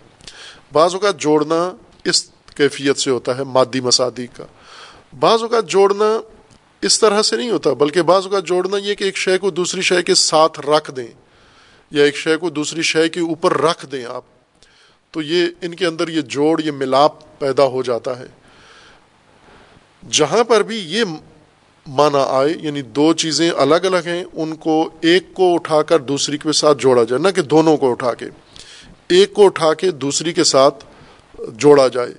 [0.73, 1.71] بعض اوقات جوڑنا
[2.03, 4.45] اس کیفیت سے ہوتا ہے، مادی مسادی کا۔
[5.19, 6.21] بعض اوقات جوڑنا
[6.81, 9.81] اس طرح سے نہیں ہوتا، بلکہ بعض اوقات جوڑنا یہ کہ ایک شے کو دوسری
[9.81, 11.07] شے کے ساتھ رکھ دیں
[11.91, 14.23] یا ایک شے کو دوسری شے کے اوپر رکھ دیں آپ،
[15.11, 18.27] تو یہ ان کے اندر یہ جوڑ، یہ ملاپ پیدا ہو جاتا ہے۔
[20.03, 21.03] جہاں پر بھی یہ
[21.87, 26.37] مانا آئے یعنی دو چیزیں الگ الگ ہیں، ان کو ایک کو اٹھا کر دوسری
[26.37, 28.25] کے ساتھ جوڑا جائے، نہ کہ دونوں کو اٹھا کے،
[29.07, 30.85] ایک کو اٹھا کے دوسری کے ساتھ
[31.57, 32.13] جوڑا جائے۔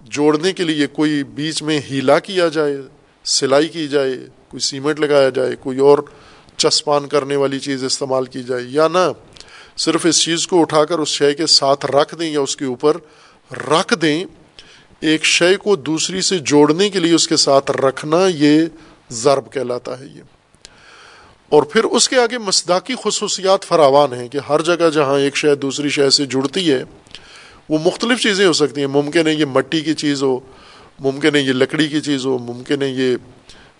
[0.00, 2.76] جوڑنے کے لیے کوئی بیچ میں ہیلا کیا جائے،
[3.24, 4.16] سلائی کی جائے،
[4.48, 5.98] کوئی سیمنٹ لگایا جائے، کوئی اور
[6.56, 9.10] چسپان کرنے والی چیز استعمال کی جائے، یا نہ
[9.76, 12.64] صرف اس چیز کو اٹھا کر اس شے کے ساتھ رکھ دیں یا اس کے
[12.64, 12.96] اوپر
[13.50, 14.24] رکھ دیں۔
[15.00, 18.60] ایک شے کو دوسری سے جوڑنے کے لیے اس کے ساتھ رکھنا یہ
[19.10, 20.22] ضرب کہلاتا ہے یہ۔
[21.48, 25.54] اور پھر اس کے آگے مسداقی خصوصیات فراوان ہیں کہ ہر جگہ جہاں ایک شے
[25.54, 26.84] دوسری شے سے جڑتی ہے،
[27.68, 30.40] وہ مختلف چیزیں ہو سکتی ہیں۔ ممکن ہے یہ مٹی کی چیز ہو،
[30.98, 33.16] ممکن ہے یہ لکڑی کی چیز ہو، ممکن ہے یہ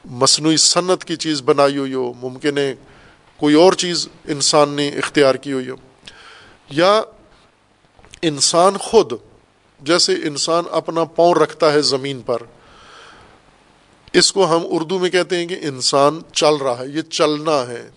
[0.05, 2.75] مصنوعی صنعت کی چیز بنائی ہوئی ہو، ممکن ہے
[3.37, 5.75] کوئی اور چیز انسان نے اختیار کی ہوئی ہو۔
[6.71, 7.03] یا
[8.23, 9.13] انسان خود
[9.83, 12.43] جیسے انسان اپنا پاؤں رکھتا ہے زمین پر،
[14.13, 17.91] اس کو ہم اردو میں کہتے ہیں کہ انسان چل رہا ہے، یہ چلنا ہے۔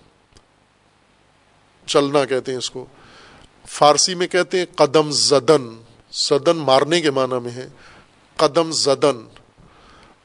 [1.86, 2.86] چلنا کہتے ہیں اس کو۔
[3.68, 5.82] فارسی میں کہتے ہیں قدم زدن
[6.14, 7.68] زدن مارنے کے معنی میں ہے۔
[8.38, 9.26] قدم زدن۔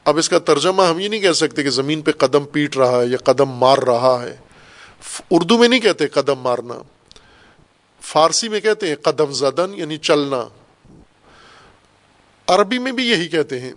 [0.04, 3.00] اب اس کا ترجمہ ہم یہ نہیں کہہ سکتے کہ زمین پہ قدم پیٹ رہا
[3.00, 4.36] ہے یا قدم مار رہا ہے۔
[5.30, 6.74] اردو میں نہیں کہتے قدم مارنا۔
[8.00, 10.44] فارسی میں کہتے ہیں قدم زدن یعنی چلنا۔
[12.48, 13.72] عربی میں بھی یہی کہتے ہیں،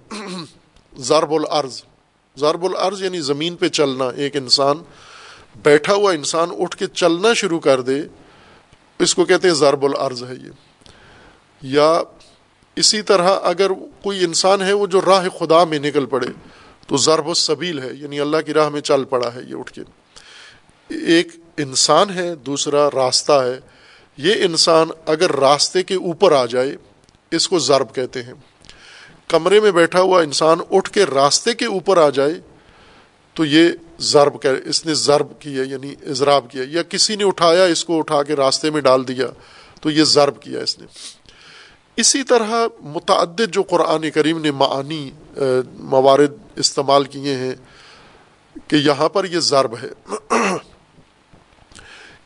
[0.97, 1.83] ضرب العرض.
[2.37, 4.77] ضرب العرض یعنی زمین پہ چلنا، ایک انسان،
[5.63, 8.01] بیٹھا ہوا انسان اٹھ کے چلنا شروع کر دے،
[8.99, 10.49] اس کو کہتے ہیں ضرب العرض ہے یہ۔
[11.61, 12.01] یا
[12.75, 16.27] اسی طرح اگر کوئی انسان ہے وہ جو راہ خدا میں نکل پڑے،
[16.87, 19.81] تو ضرب السبیل ہے یعنی اللہ کی راہ میں چل پڑا ہے یہ اٹھ کے۔
[20.89, 23.59] ایک انسان ہے، دوسرا راستہ ہے۔
[24.17, 26.75] یہ انسان اگر راستے کے اوپر آ جائے،
[27.31, 28.33] اس کو ضرب کہتے ہیں۔
[29.31, 32.33] کمرے میں بیٹھا ہوا انسان اٹھ کے راستے کے اوپر آ جائے
[33.33, 33.69] تو یہ
[33.99, 37.97] ضرب کر اس نے ضرب کیا یعنی اضراب کیا، یا کسی نے اٹھایا، اس کو
[37.99, 39.27] اٹھا کے راستے میں ڈال دیا،
[39.81, 40.85] تو یہ ضرب کیا اس نے۔
[41.95, 45.11] اسی طرح متعدد جو قرآن کریم نے معانی
[45.79, 47.55] موارد استعمال کیے ہیں
[48.67, 49.89] کہ یہاں پر یہ ضرب ہے۔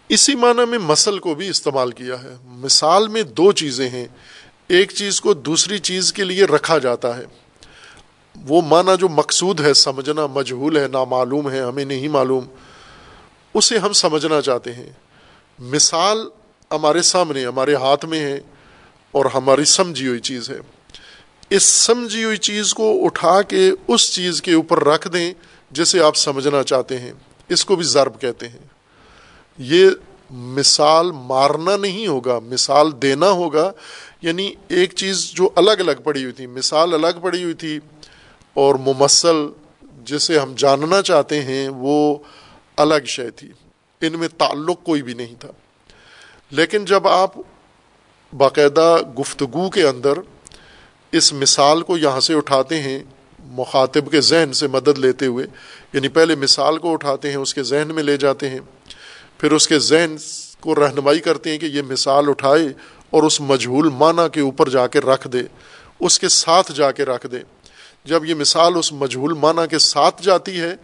[0.09, 4.07] اسی معنی میں مسل کو بھی استعمال کیا ہے۔ مثال میں دو چیزیں ہیں۔
[4.67, 7.23] ایک چیز کو دوسری چیز کے لیے رکھا جاتا ہے۔
[8.47, 12.45] وہ معنی جو مقصود ہے، سمجھنا مجہول ہے، نامعلوم ہے، ہمیں نہیں معلوم،
[13.53, 14.89] اسے ہم سمجھنا چاہتے ہیں۔
[15.59, 16.29] مثال
[16.71, 18.39] ہمارے سامنے، ہمارے ہاتھ میں ہے
[19.11, 20.57] اور ہماری سمجھی ہوئی چیز ہے۔
[21.49, 25.33] اس سمجھی ہوئی چیز کو اٹھا کے اس چیز کے اوپر رکھ دیں
[25.71, 27.11] جسے آپ سمجھنا چاہتے ہیں۔
[27.49, 28.59] اس کو بھی ضرب کہتے ہیں۔
[29.57, 29.89] یہ
[30.31, 33.71] مثال مارنا نہیں ہوگا، مثال دینا ہوگا۔
[34.21, 37.79] یعنی ایک چیز جو الگ الگ پڑی ہوئی تھی، مثال الگ پڑی ہوئی تھی
[38.53, 39.35] اور ممثل
[40.05, 42.15] جسے ہم جاننا چاہتے ہیں، وہ
[42.77, 43.51] الگ شے تھی۔
[44.01, 45.49] ان میں تعلق کوئی بھی نہیں تھا۔
[46.51, 47.31] لیکن جب آپ
[48.37, 50.13] باقاعدہ گفتگو کے اندر
[51.11, 52.99] اس مثال کو یہاں سے اٹھاتے ہیں،
[53.45, 55.45] مخاطب کے ذہن سے مدد لیتے ہوئے
[55.93, 58.59] یعنی پہلے مثال کو اٹھاتے ہیں، اس کے ذہن میں لے جاتے ہیں۔
[59.37, 60.15] پھر اس کے ذہن
[60.59, 62.67] کو رہنمائی کرتے ہیں کہ یہ مثال اٹھائے
[63.09, 65.41] اور اس مجہول معنی کے اوپر جا کے رکھ دے،
[65.99, 67.39] اس کے ساتھ جا کے رکھ دے۔
[68.05, 70.75] جب یہ مثال اس مجہول معنی کے ساتھ جاتی ہے،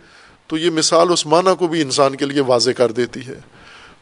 [0.47, 3.39] تو یہ مثال اس معنی کو بھی انسان کے لیے واضح کر دیتی ہے۔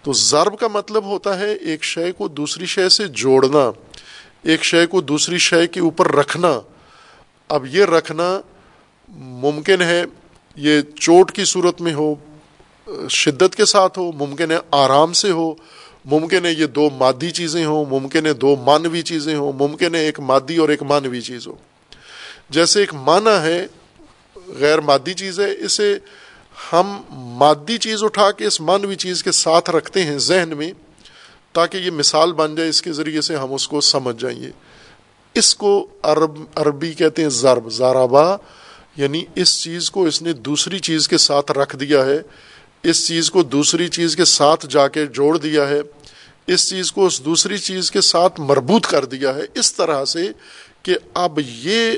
[0.04, 3.72] تو ضرب کا مطلب ہوتا ہے ایک شے کو دوسری شے سے جوڑنا،
[4.43, 6.60] ایک شے کو دوسری شے کے اوپر رکھنا۔
[7.50, 8.41] اب یہ رکھنا
[9.18, 10.04] ممکن ہے،
[10.56, 12.16] یہ چوٹ کی صورت میں ہو
[13.09, 15.53] شدت کے ساتھ ہو، ممکن ہے آرام سے ہو،
[16.05, 19.99] ممکن ہے یہ دو مادی چیزیں ہوں، ممکن ہے دو مانوی چیزیں ہوں، ممکن ہے
[19.99, 21.55] ایک مادی اور ایک مانوی چیز ہو۔
[22.49, 23.67] جیسے ایک معنی ہے،
[24.47, 25.99] غیر مادی چیز ہے، اسے
[26.73, 30.71] ہم مادی چیز اٹھا کے اس مانوی چیز کے ساتھ رکھتے ہیں ذہن میں،
[31.53, 34.51] تاکہ یہ مثال بن جائے اس کے ذریعے سے ہم اس کو سمجھ جائیں۔
[35.33, 38.35] اس کو عرب، عربی کہتے ہیں ضرب زارابا
[38.95, 42.19] یعنی اس چیز کو اس نے دوسری چیز کے ساتھ رکھ دیا ہے۔
[42.84, 45.82] اس چیز کو دوسری چیز کے ساتھ جا کے جوڑ دیا ہے،
[46.47, 50.32] اس چیز کو اس دوسری چیز کے ساتھ مربوط کر دیا ہے، اس طرح سے
[50.84, 51.91] کہ اب یہ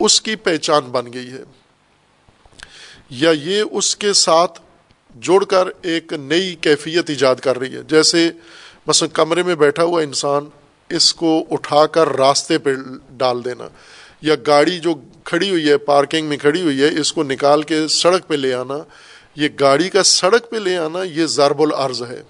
[0.00, 1.42] اس کی پہچان بن گئی ہے۔
[3.10, 4.60] یا یہ اس کے ساتھ
[5.14, 8.30] جوڑ کر ایک نئی کیفیت ایجاد کر رہی ہے۔ جیسے
[8.86, 10.44] مثلا کمرے میں بیٹھا ہوا انسان
[10.88, 12.74] اس کو اٹھا کر راستے پہ
[13.10, 13.68] ڈال دینا،
[14.22, 14.94] یا گاڑی جو
[15.24, 18.54] کھڑی ہوئی ہے، پارکنگ میں کھڑی ہوئی ہے، اس کو نکال کے سڑک پہ لے
[18.54, 18.78] آنا
[19.34, 22.22] یہ گاڑی کا سڑک پہ لے آنا یہ ضرب العرض ہے۔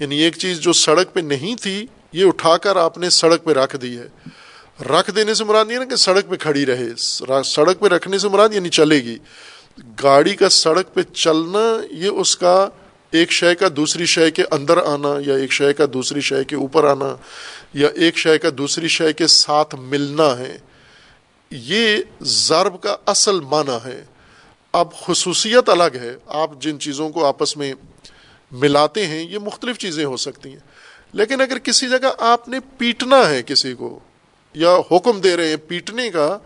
[0.00, 3.52] یعنی ایک چیز جو سڑک پہ نہیں تھی، یہ اٹھا کر آپ نے سڑک پہ
[3.52, 4.08] رکھ دی ہے۔
[4.84, 6.88] رکھ دینے سے مراد یہ نا کہ سڑک پہ کھڑی رہے۔
[7.44, 9.18] سڑک پہ رکھنے سے مراد یعنی چلے گی۔
[10.02, 12.68] گاڑی کا سڑک پہ چلنا، یہ اس کا
[13.10, 16.56] ایک شے کا دوسری شے کے اندر آنا یا ایک شے کا دوسری شے کے
[16.56, 17.16] اوپر آنا
[17.74, 20.58] یا ایک شے کا دوسری شے کے ساتھ ملنا ہے۔
[21.50, 24.04] یہ ضرب کا اصل معنی ہے۔
[24.72, 27.74] اب خصوصیت الگ ہے، آپ جن چیزوں کو آپس میں
[28.52, 30.58] ملاتے ہیں، یہ مختلف چیزیں ہو سکتی ہیں۔
[31.12, 33.98] لیکن اگر کسی جگہ آپ نے پیٹنا ہے کسی کو،
[34.54, 36.38] یا حکم دے رہے ہیں پیٹنے کا،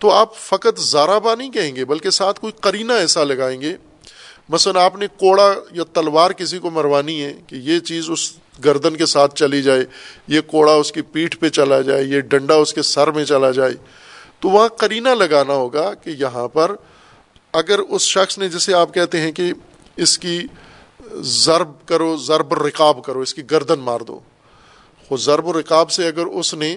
[0.00, 3.76] تو آپ فقط زارابا نہیں کہیں گے، بلکہ ساتھ کوئی کرینہ ایسا لگائیں گے۔
[4.48, 8.32] مثلا آپ نے کوڑا یا تلوار کسی کو مروانی ہے کہ یہ چیز اس
[8.64, 9.84] گردن کے ساتھ چلی جائے،
[10.28, 13.50] یہ کوڑا اس کی پیٹھ پہ چلا جائے، یہ ڈنڈا اس کے سر میں چلا
[13.50, 13.74] جائے،
[14.40, 16.74] تو وہاں کرینہ لگانا ہوگا کہ یہاں پر
[17.52, 19.52] اگر اس شخص نے جسے آپ کہتے ہیں کہ
[19.96, 20.46] اس کی
[21.14, 24.20] ضرب کرو، ضرب رکاب کرو، اس کی گردن مار دو۔
[25.10, 26.76] وہ ضرب و رکاب سے اگر اس نے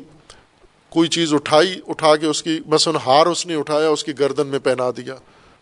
[0.90, 4.48] کوئی چیز اٹھائی، اٹھا کے اس کی مثلاً ہار اس نے اٹھایا، اس کی گردن
[4.48, 5.16] میں پہنا دیا،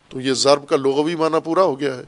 [0.09, 2.03] تو یہ ضرب کا لغوی معنی پورا ہو گیا ہے۔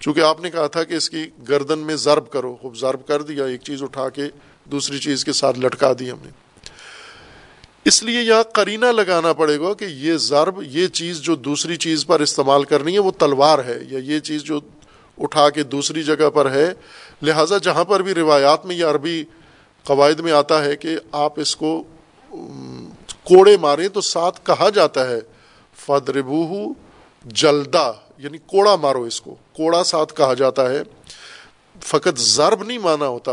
[0.00, 3.22] چونکہ آپ نے کہا تھا کہ اس کی گردن میں ضرب کرو خوب ضرب کر
[3.22, 4.22] دیا، ایک چیز اٹھا کے
[4.64, 6.30] دوسری چیز کے ساتھ لٹکا دی ہم نے۔
[7.84, 12.06] اس لیے یہاں کرینہ لگانا پڑے گا کہ یہ ضرب، یہ چیز جو دوسری چیز
[12.06, 14.60] پر استعمال کرنی ہے، وہ تلوار ہے یا یہ چیز جو
[15.18, 16.72] اٹھا کے دوسری جگہ پر ہے۔
[17.22, 19.24] لہٰذا جہاں پر بھی روایات میں یا عربی
[19.84, 21.82] قواعد میں آتا ہے کہ آپ اس کو،
[23.24, 25.20] کوڑے ماریں تو ساتھ کہا جاتا ہے
[25.76, 26.72] فدربو
[27.24, 30.82] جلدا یعنی کوڑا مارو اس کو، کوڑا ساتھ کہا جاتا ہے۔
[31.80, 33.32] فقط ضرب نہیں مانا ہوتا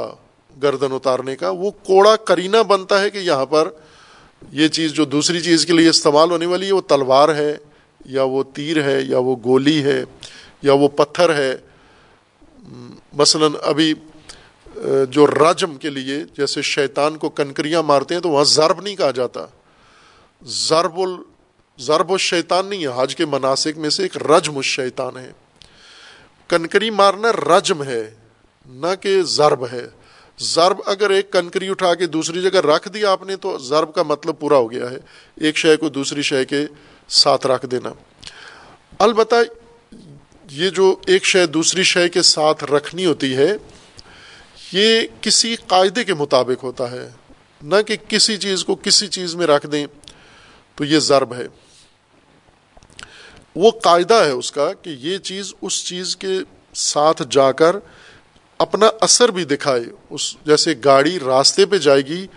[0.64, 3.70] گردن اتارنے کا، وہ کوڑا کرینہ بنتا ہے کہ یہاں پر
[4.52, 7.58] یہ چیز جو دوسری چیز کے لیے استعمال ہونے والی ہے، وہ تلوار ہے،
[8.06, 10.04] یا وہ تیر ہے، یا وہ گولی ہے،
[10.62, 11.56] یا وہ پتھر ہے۔
[13.14, 13.94] مثلا ابھی،
[15.10, 19.12] جو رجم کے لیے جیسے شیطان کو کنکریاں مارتے ہیں تو وہاں ضرب نہیں کہا
[19.12, 19.46] جاتا۔
[20.46, 21.16] ضرب ال،
[21.80, 25.32] ضرب الشیطان نہیں ہے، حج کے مناسب میں سے ایک رجم الشیطان ہے۔
[26.48, 28.16] کنکری مارنا رجم ہے،
[28.66, 29.88] نہ کہ ضرب ہے۔
[30.40, 34.04] ضرب اگر ایک کنکری اٹھا کے دوسری جگہ رکھ دیا آپ نے تو ضرب کا
[34.04, 34.98] مطلب پورا ہو گیا ہے۔
[35.36, 36.66] ایک شے کو دوسری شے کے
[37.10, 37.90] ساتھ رکھ دینا۔
[39.00, 39.36] البتہ
[40.52, 43.54] یہ جو ایک شے دوسری شے کے ساتھ رکھنی ہوتی ہے،
[44.72, 47.10] یہ کسی قاعدے کے مطابق ہوتا ہے۔
[47.62, 49.88] نہ کہ کسی چیز کو کسی چیز میں رکھ دیں
[50.76, 51.48] تو یہ ضرب ہے۔
[53.56, 56.40] وہ قاعدہ ہے اس کا کہ یہ چیز اس چیز کے
[56.76, 57.76] ساتھ جا کر
[58.60, 62.28] اپنا اثر بھی دکھائے۔ اس جیسے گاڑی راستے پہ جائے گی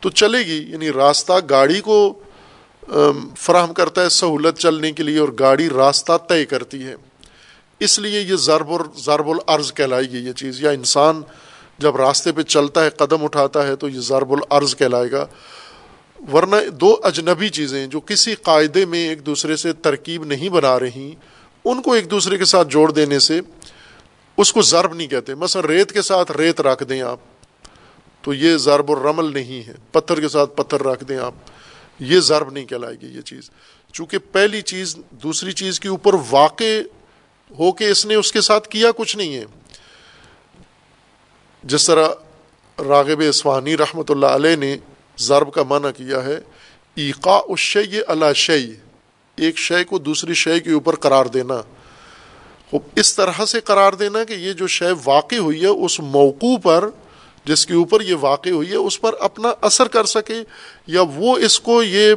[0.00, 2.14] تو چلے گی یعنی راستہ گاڑی کو
[3.38, 6.94] فراہم کرتا ہے سہولت چلنے کے لیے اور گاڑی راستہ طے کرتی ہے۔
[7.80, 11.22] اس لیے یہ ضرب اور ضرب العرض کہلائے گی یہ چیز۔ یا انسان
[11.78, 15.26] جب راستے پہ چلتا ہے، قدم اٹھاتا ہے تو یہ ضرب العرض کہلائے گا۔
[16.32, 21.14] ورنہ دو اجنبی چیزیں جو کسی قاعدے میں ایک دوسرے سے ترکیب نہیں بنا رہی،
[21.64, 23.40] ان کو ایک دوسرے کے ساتھ جوڑ دینے سے
[24.36, 27.18] اس کو ضرب نہیں کہتے۔ مثلا ریت کے ساتھ ریت رکھ دیں آپ،
[28.22, 31.34] تو یہ ضرب الرمل نہیں ہے۔ پتھر کے ساتھ پتھر رکھ دیں آپ۔
[31.98, 33.50] یہ ضرب نہیں کہلائے گی یہ چیز۔
[33.92, 36.80] چونکہ پہلی چیز دوسری چیز کے اوپر واقع
[37.58, 39.44] ہو کے اس نے اس کے ساتھ کیا کچھ نہیں ہے۔
[41.64, 42.08] جس طرح
[42.88, 44.76] راغب اسوانی رحمۃ اللہ علیہ نے
[45.18, 46.38] ضرب کا معنی کیا ہے
[46.94, 48.72] ایقا الشی اللہ شعی
[49.36, 51.54] ایک شے کو دوسری شے کے اوپر قرار دینا۔
[52.72, 56.88] اس طرح سے قرار دینا کہ یہ جو شے واقع ہوئی ہے اس موقع پر،
[57.44, 60.34] جس کے اوپر یہ واقع ہوئی ہے، اس پر اپنا اثر کر سکے
[60.86, 62.14] یا وہ اس کو یہ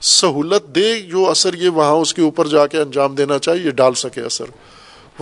[0.00, 3.70] سہولت دے جو اثر یہ وہاں اس کے اوپر جا کے انجام دینا چاہیے، یہ
[3.70, 4.44] ڈال سکے اثر۔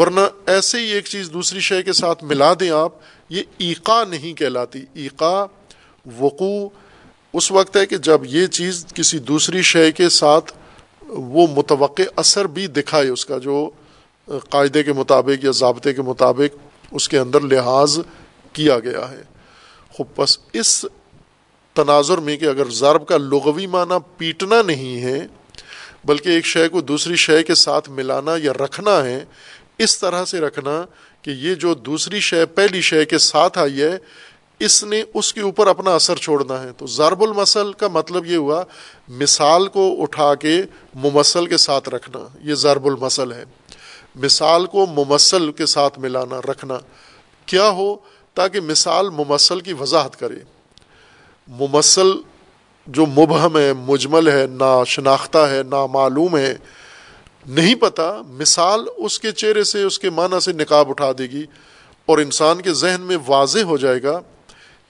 [0.00, 2.92] ورنہ ایسے ہی ایک چیز دوسری شے کے ساتھ ملا دیں آپ،
[3.28, 5.46] یہ ایقا نہیں کہلاتی۔ ایقا،
[6.18, 6.68] وقوع۔
[7.32, 10.52] اس وقت ہے کہ جب یہ چیز کسی دوسری شے کے ساتھ
[11.08, 13.70] وہ متوقع اثر بھی دکھائے اس کا، جو
[14.50, 16.56] قاعدے کے مطابق یا ضابطے کے مطابق
[16.90, 17.98] اس کے اندر لحاظ
[18.52, 19.22] کیا گیا ہے۔
[19.92, 20.86] خوب بس اس
[21.74, 25.26] تناظر میں کہ اگر ضرب کا لغوی معنی پیٹنا نہیں ہے،
[26.04, 29.24] بلکہ ایک شے کو دوسری شے کے ساتھ ملانا یا رکھنا ہے،
[29.78, 30.84] اس طرح سے رکھنا
[31.22, 33.98] کہ یہ جو دوسری شے، پہلی شے کے ساتھ آئی ہے،
[34.58, 38.36] اس نے اس کے اوپر اپنا اثر چھوڑنا ہے۔ تو ضرب المسل کا مطلب یہ
[38.36, 38.64] ہوا،
[39.08, 40.62] مثال کو اٹھا کے
[40.94, 43.44] ممثل کے ساتھ رکھنا، یہ ضرب المسل ہے۔
[44.18, 46.78] مثال کو ممثل کے ساتھ ملانا، رکھنا۔
[47.46, 47.96] کیا ہو
[48.34, 50.34] تاکہ مثال ممثل کی وضاحت کرے۔
[51.48, 52.10] ممثل
[52.86, 56.54] جو مبہم ہے، مجمل ہے، نا شناختہ ہے، نا معلوم ہے،
[57.46, 61.44] نہیں پتا، مثال اس کے چہرے سے، اس کے معنی سے نکاب اٹھا دے گی
[62.06, 64.20] اور انسان کے ذہن میں واضح ہو جائے گا۔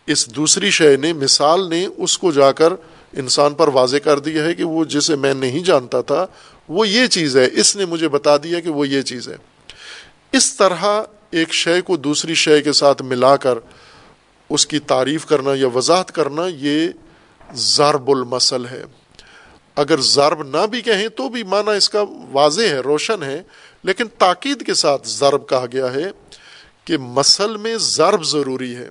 [0.06, 2.72] اس دوسری شے نے، مثال نے اس کو جا کر
[3.12, 6.26] انسان پر واضح کر دیا ہے کہ وہ جسے میں نہیں جانتا تھا
[6.68, 9.36] وہ یہ چیز ہے، اس نے مجھے بتا دیا کہ وہ یہ چیز ہے۔
[10.32, 13.58] اس طرح ایک شے کو دوسری شے کے ساتھ ملا کر
[14.48, 16.88] اس کی تعریف کرنا یا وضاحت کرنا یہ
[17.54, 18.82] ضرب المسل ہے۔
[19.76, 23.42] اگر ضرب نہ بھی کہیں تو بھی معنی اس کا واضح ہے، روشن ہے،
[23.82, 26.10] لیکن تاکید کے ساتھ ضرب کہا گیا ہے
[26.84, 28.88] کہ مسل میں ضرب ضروری ہے۔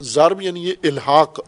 [0.00, 1.40] ضرب یعنی یہ الحاق،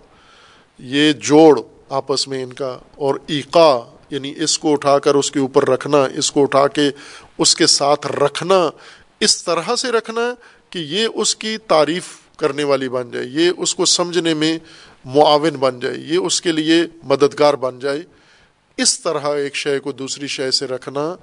[0.78, 5.38] یہ جوڑ آپس میں ان کا اور ایقا یعنی اس کو اٹھا کر اس کے
[5.38, 6.90] اوپر رکھنا، اس کو اٹھا کے
[7.38, 8.70] اس کے ساتھ رکھنا،
[9.20, 10.34] اس طرح سے رکھنا
[10.70, 12.06] کہ یہ اس کی تعریف
[12.36, 14.58] کرنے والی بن جائے، یہ اس کو سمجھنے میں
[15.04, 18.02] معاون بن جائے، یہ اس کے لیے مددگار بن جائے۔
[18.76, 21.14] اس طرح ایک شے کو دوسری شے سے رکھنا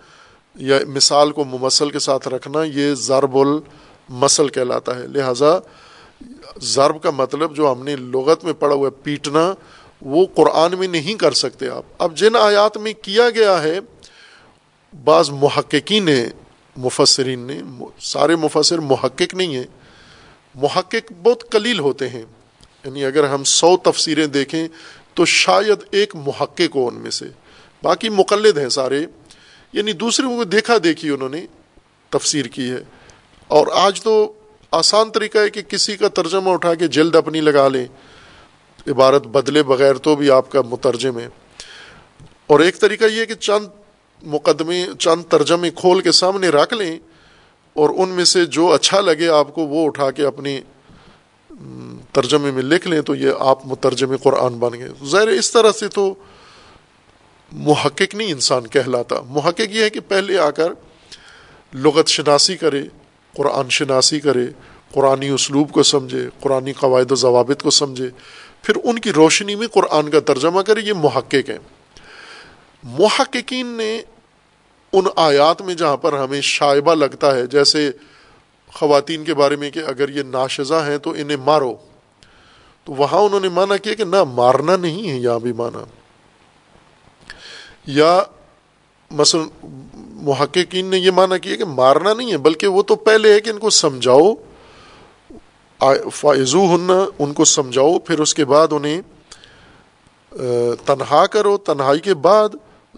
[0.55, 5.57] یا مثال کو ممثل کے ساتھ رکھنا، یہ ضرب المسل کہلاتا ہے۔ لہذا
[6.61, 9.53] ضرب کا مطلب جو ہم نے لغت میں پڑھا ہوا ہے، پیٹنا
[10.02, 13.80] وہ قرآن میں نہیں کر سکتے آپ۔ اب جن آیات میں کیا گیا ہے،
[15.04, 16.26] بعض محققین نے،
[16.78, 17.62] مفسرین نے
[18.00, 19.64] سارے مفسر محقق نہیں ہیں۔
[20.56, 22.24] محقق بہت قلیل ہوتے ہیں۔
[22.86, 24.68] یعنی اگر ہم سو تفسیریں دیکھیں
[25.14, 27.26] تو شاید ایک محقق ہو ان میں سے۔
[27.84, 29.06] باقی مقلد ہیں سارے۔
[29.74, 31.45] یعنی دوسرے کو دیکھا دیکھی انہوں نے
[32.10, 32.84] تفسیر کی ہے۔
[33.48, 34.34] اور آج تو
[34.72, 37.86] آسان طریقہ ہے کہ کسی کا ترجمہ اٹھا کے جلد اپنی لگا لیں۔
[38.88, 41.27] عبارت بدلے بغیر تو بھی آپ کا مترجم ہے۔
[42.47, 43.67] اور ایک طریقہ یہ کہ چند
[44.23, 46.99] مقدمے، چند ترجمے کھول کے سامنے رکھ لیں
[47.73, 50.59] اور ان میں سے جو اچھا لگے آپ کو وہ اٹھا کے اپنی
[52.11, 55.88] ترجمے میں لکھ لیں تو یہ آپ مترجم قرآن بن گئے۔ ظاہر اس طرح سے
[55.88, 56.13] تو
[57.51, 60.71] محقق نہیں انسان کہلاتا۔ محقق یہ ہے کہ پہلے آ کر
[61.73, 62.83] لغت شناسی کرے،
[63.38, 64.47] قرآن شناسی کرے
[64.93, 68.09] قرآن اسلوب کو سمجھے قرآن قواعد و ضوابط کو سمجھے۔
[68.68, 71.57] پھر ان کی روشنی میں قرآن کا ترجمہ کرے یہ محقق ہیں۔
[72.84, 74.01] محققین نے
[74.93, 77.91] ان آیات میں جہاں پر ہمیں شائبہ لگتا ہے، جیسے
[78.74, 81.76] خواتین کے بارے میں کہ اگر یہ ناشزہ ہیں تو انہیں مارو۔
[82.84, 85.84] تو وہاں انہوں نے مانا کیا کہ نہ، مارنا نہیں ہے یہاں بھی مانا۔
[87.88, 88.24] یا
[89.11, 89.65] مثلا
[90.03, 93.49] محققین نے یہ مانا کیا کہ مارنا نہیں ہے، بلکہ وہ تو پہلے ہے کہ
[93.49, 94.34] ان کو سمجھاؤ۔
[96.13, 99.01] فائزو ہننا ان کو سمجھاؤ، پھر اس کے بعد انہیں
[100.86, 102.49] تنہا کرو، تنہائی کے بعد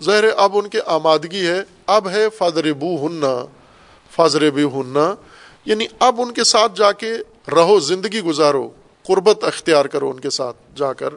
[0.01, 3.45] ظاہر اب ان کے آمادگی ہے، اب ہے فادر بو ہننا
[4.15, 5.15] فاضر بو ہننا
[5.65, 7.13] یعنی اب ان کے ساتھ جا کے
[7.51, 8.69] رہو، زندگی گزارو،
[9.07, 11.09] قربت اختیار کرو ان کے ساتھ جا کر۔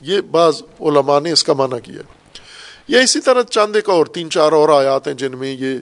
[0.00, 2.02] یہ بعض علماء نے اس کا معنی کیا۔
[2.88, 5.78] یا اسی طرح چاند ایک اور، تین چار اور آیات ہیں جن میں یہ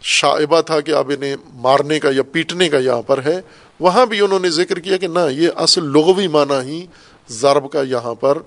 [0.00, 3.40] شائبہ تھا کہ اب انہیں مارنے کا یا پیٹنے کا یہاں پر ہے۔
[3.80, 6.86] وہاں بھی انہوں نے ذکر کیا کہ نہ، یہ اصل لغوی معنی ہی
[7.28, 8.38] ضرب کا یہاں پر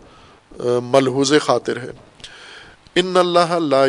[0.84, 1.92] ملحوظ خاطر ہے۔
[2.96, 3.86] ان اللہ لا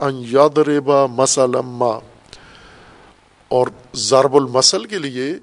[0.00, 1.82] ان یادربا مسلم
[3.48, 5.34] اور ضرب المسل کے لیے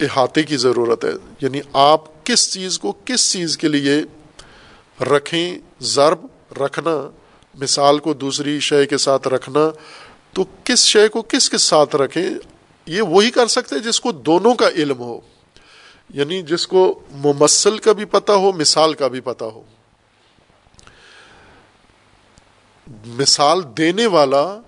[0.00, 4.02] احاطے کی ضرورت ہے۔ یعنی آپ کس چیز کو کس چیز کے لیے
[5.04, 6.26] رکھیں ضرب،
[6.62, 7.10] رکھنا،
[7.54, 9.70] مثال کو دوسری شے کے ساتھ رکھنا،
[10.32, 12.30] تو کس شے کو کس کے ساتھ رکھیں
[12.86, 15.20] یہ وہی کر سکتے جس کو دونوں کا علم ہو
[16.10, 19.62] یعنی جس کو ممثل کا بھی پتہ ہو، مثال کا بھی پتہ ہو۔
[23.06, 24.60] مثال دینے والا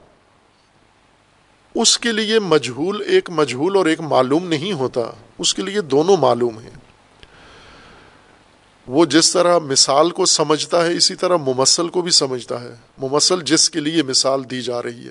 [1.75, 5.01] اس کے لیے مجہول ایک مجہول اور ایک معلوم نہیں ہوتا،
[5.39, 6.71] اس کے لیے دونوں معلوم ہیں۔
[8.87, 13.41] وہ جس طرح مثال کو سمجھتا ہے، اسی طرح ممثل کو بھی سمجھتا ہے۔ ممثل
[13.41, 15.11] جس کے لیے مثال دی جا رہی ہے،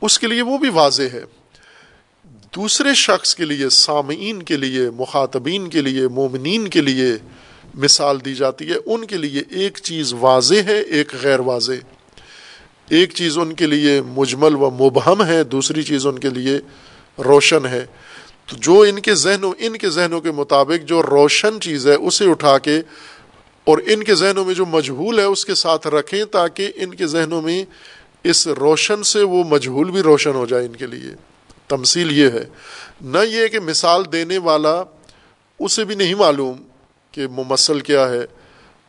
[0.00, 1.24] اس کے لیے وہ بھی واضح ہے۔
[2.54, 7.12] دوسرے شخص کے لیے، سامعین کے لیے، مخاطبین کے لیے، مومنین کے لیے
[7.74, 11.72] مثال دی جاتی ہے۔ ان کے لیے ایک چیز واضح ہے، ایک غیر واضح۔
[12.88, 16.58] ایک چیز ان کے لیے مجمل و مبہم ہے، دوسری چیز ان کے لیے
[17.18, 17.86] روشن ہے۔
[18.46, 22.30] تو جو ان کے ذہنوں، ان کے ذہنوں کے مطابق جو روشن چیز ہے، اسے
[22.30, 22.80] اٹھا کے
[23.64, 27.06] اور ان کے ذہنوں میں جو مجہول ہے، اس کے ساتھ رکھیں تاکہ ان کے
[27.06, 27.64] ذہنوں میں
[28.24, 31.37] اس روشن سے وہ مجہول بھی روشن ہو جائے ان کے لیے۔
[31.68, 32.44] تمثیل یہ ہے۔
[33.00, 34.82] نہ یہ کہ مثال دینے والا
[35.58, 36.62] اسے بھی نہیں معلوم
[37.12, 38.26] کہ ممثل کیا ہے۔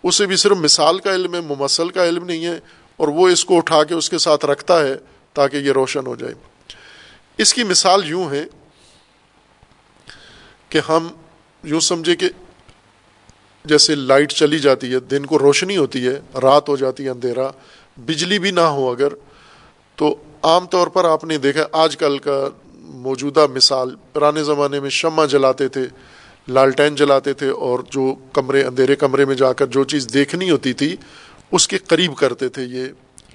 [0.03, 2.59] اسے بھی صرف مثال کا علم ہے، ممثل کا علم نہیں ہے،
[2.97, 4.95] اور وہ اس کو اٹھا کے اس کے ساتھ رکھتا ہے
[5.33, 6.33] تاکہ یہ روشن ہو جائے۔
[7.37, 8.45] اس کی مثال یوں ہے
[10.69, 11.07] کہ ہم
[11.63, 12.29] یوں سمجھے کہ
[13.65, 17.51] جیسے لائٹ چلی جاتی ہے، دن کو روشنی ہوتی ہے، رات ہو جاتی ہے اندھیرا،
[17.97, 19.13] بجلی بھی نہ ہو اگر،
[19.95, 22.49] تو عام طور پر آپ نے دیکھا آج کل کا
[22.89, 25.81] موجودہ مثال پرانے زمانے میں شمع جلاتے تھے،
[26.47, 30.73] لالٹین جلاتے تھے اور جو کمرے، اندھیرے کمرے میں جا کر جو چیز دیکھنی ہوتی
[30.73, 30.95] تھی،
[31.51, 32.85] اس کے قریب کرتے تھے، یہ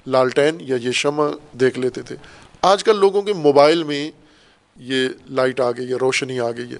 [0.07, 1.29] لالٹین یا یہ شمع
[1.59, 2.15] دیکھ لیتے تھے۔
[2.61, 4.11] آج کل لوگوں کے موبائل میں
[4.79, 6.77] یہ لائٹ آ گئی ہے، روشنی آ گئی ہے۔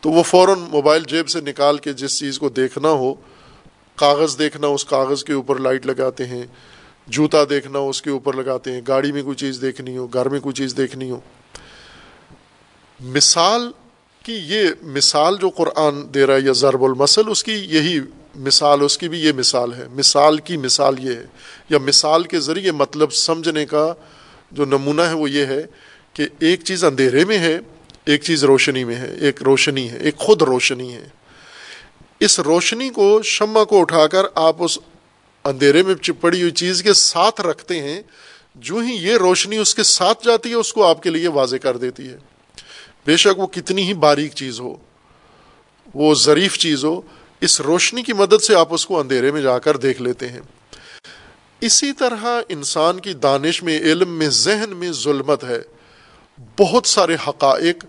[0.00, 3.14] تو وہ فوراً موبائل جیب سے نکال کے جس چیز کو دیکھنا ہو،
[3.96, 6.46] کاغذ دیکھنا، اس کاغذ کے اوپر لائٹ لگاتے ہیں،
[7.06, 10.40] جوتا دیکھنا، اس کے اوپر لگاتے ہیں، گاڑی میں کوئی چیز دیکھنی ہو، گھر میں
[10.40, 11.20] کوئی چیز دیکھنی ہو۔
[13.00, 13.70] مثال
[14.24, 18.00] کی یہ مثال جو قرآن دے رہا ہے یا ضرب المسل اس کی یہی
[18.36, 21.26] مثال، اس کی بھی یہ مثال ہے۔ مثال کی مثال یہ ہے۔
[21.68, 23.94] یا مثال کے ذریعے مطلب سمجھنے کا
[24.52, 25.62] جو نمونہ ہے وہ یہ ہے
[26.12, 27.58] کہ ایک چیز اندھیرے میں ہے،
[28.04, 31.08] ایک چیز روشنی میں ہے۔ ایک روشنی ہے، ایک خود روشنی ہے۔
[32.20, 34.78] اس روشنی کو شمع کو اٹھا کر آپ اس
[35.44, 38.02] اندھیرے میں چپڑی ہوئی چیز کے ساتھ رکھتے ہیں،
[38.54, 41.56] جو ہی یہ روشنی اس کے ساتھ جاتی ہے، اس کو آپ کے لیے واضح
[41.56, 42.37] کر دیتی ہے۔
[43.08, 44.76] بے شک وہ کتنی ہی باریک چیز ہو،
[45.94, 47.00] وہ ظریف چیز ہو،
[47.40, 50.40] اس روشنی کی مدد سے آپ اس کو اندھیرے میں جا کر دیکھ لیتے ہیں۔
[51.60, 55.58] اسی طرح انسان کی دانش میں، علم میں، ذہن میں ظلمت ہے۔
[56.58, 57.84] بہت سارے حقائق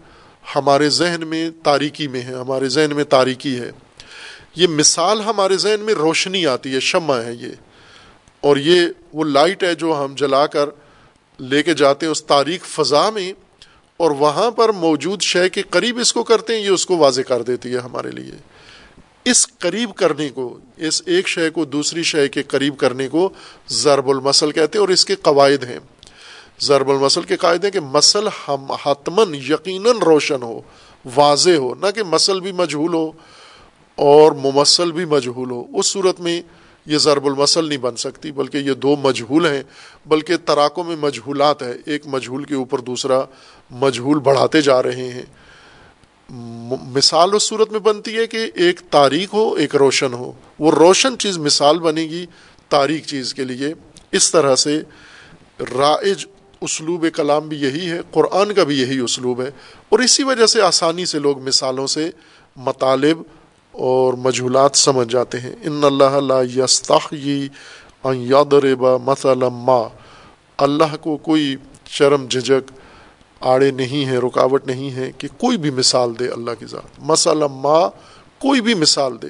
[0.56, 3.72] ہمارے ذہن میں تاریکی میں ہے ہمارے ذہن میں تاریکی ہے۔
[4.56, 7.50] یہ مثال ہمارے ذہن میں روشنی آتی ہے، شمع ہے یہ۔
[8.41, 8.82] اور یہ
[9.14, 10.70] وہ لائٹ ہے جو ہم جلا کر
[11.40, 13.34] لے کے جاتے ہیں، اس تاریخ فضا میں
[14.00, 17.22] اور وہاں پر موجود شے کے قریب اس کو کرتے ہیں، یہ اس کو واضح
[17.22, 18.32] کر دیتی ہے ہمارے لیے۔
[19.26, 23.30] اس قریب کرنے کو، اس ایک شے کو دوسری شے کے قریب کرنے کو
[23.70, 25.80] ضرب المسل کہتے ہیں اور اس کے قواعد ہیں۔
[26.62, 30.62] ضرب المسل کے قاعد ہیں کہ مسل ہم حتمن یقیناً روشن ہو،
[31.16, 33.12] واضح ہو، نہ کہ مسل بھی مجہول ہو
[33.96, 36.42] اور ممثل بھی مجہول ہو۔ اس صورت میں
[36.86, 39.64] یہ ضرب المسل نہیں بن سکتی، بلکہ یہ دو مجہول ہیں،
[40.06, 43.22] بلکہ تراکوں میں مجہولات ہے ایک مجہول کے اوپر دوسرا
[43.72, 45.22] مجہول بڑھاتے جا رہے ہیں۔
[46.82, 51.18] مثال اس صورت میں بنتی ہے کہ ایک تاریخ ہو، ایک روشن ہو۔ وہ روشن
[51.18, 52.26] چیز مثال بنے گی
[52.70, 53.74] تاریخ چیز کے لیے۔
[54.12, 54.82] اس طرح سے
[55.60, 56.26] رائج
[56.62, 59.52] اسلوب کلام بھی یہی ہے، قرآن کا بھی یہی اسلوب ہے۔
[59.90, 62.10] اور اسی وجہ سے آسانی سے لوگ مثالوں سے
[62.56, 63.22] مطالب
[63.72, 67.48] اور مجھولات سمجھ جاتے ہیں۔ ان اللہ لا یستحیی
[68.04, 69.88] ان یادربا مثلا ما۔
[70.58, 71.56] اللہ کو کوئی
[71.86, 72.79] شرم جھجک
[73.40, 77.48] آڑے نہیں ہے رکاوٹ نہیں ہے کہ کوئی بھی مثال دے اللہ کی ذات۔ مثلا
[77.48, 77.90] ما
[78.40, 79.28] کوئی بھی مثال دے۔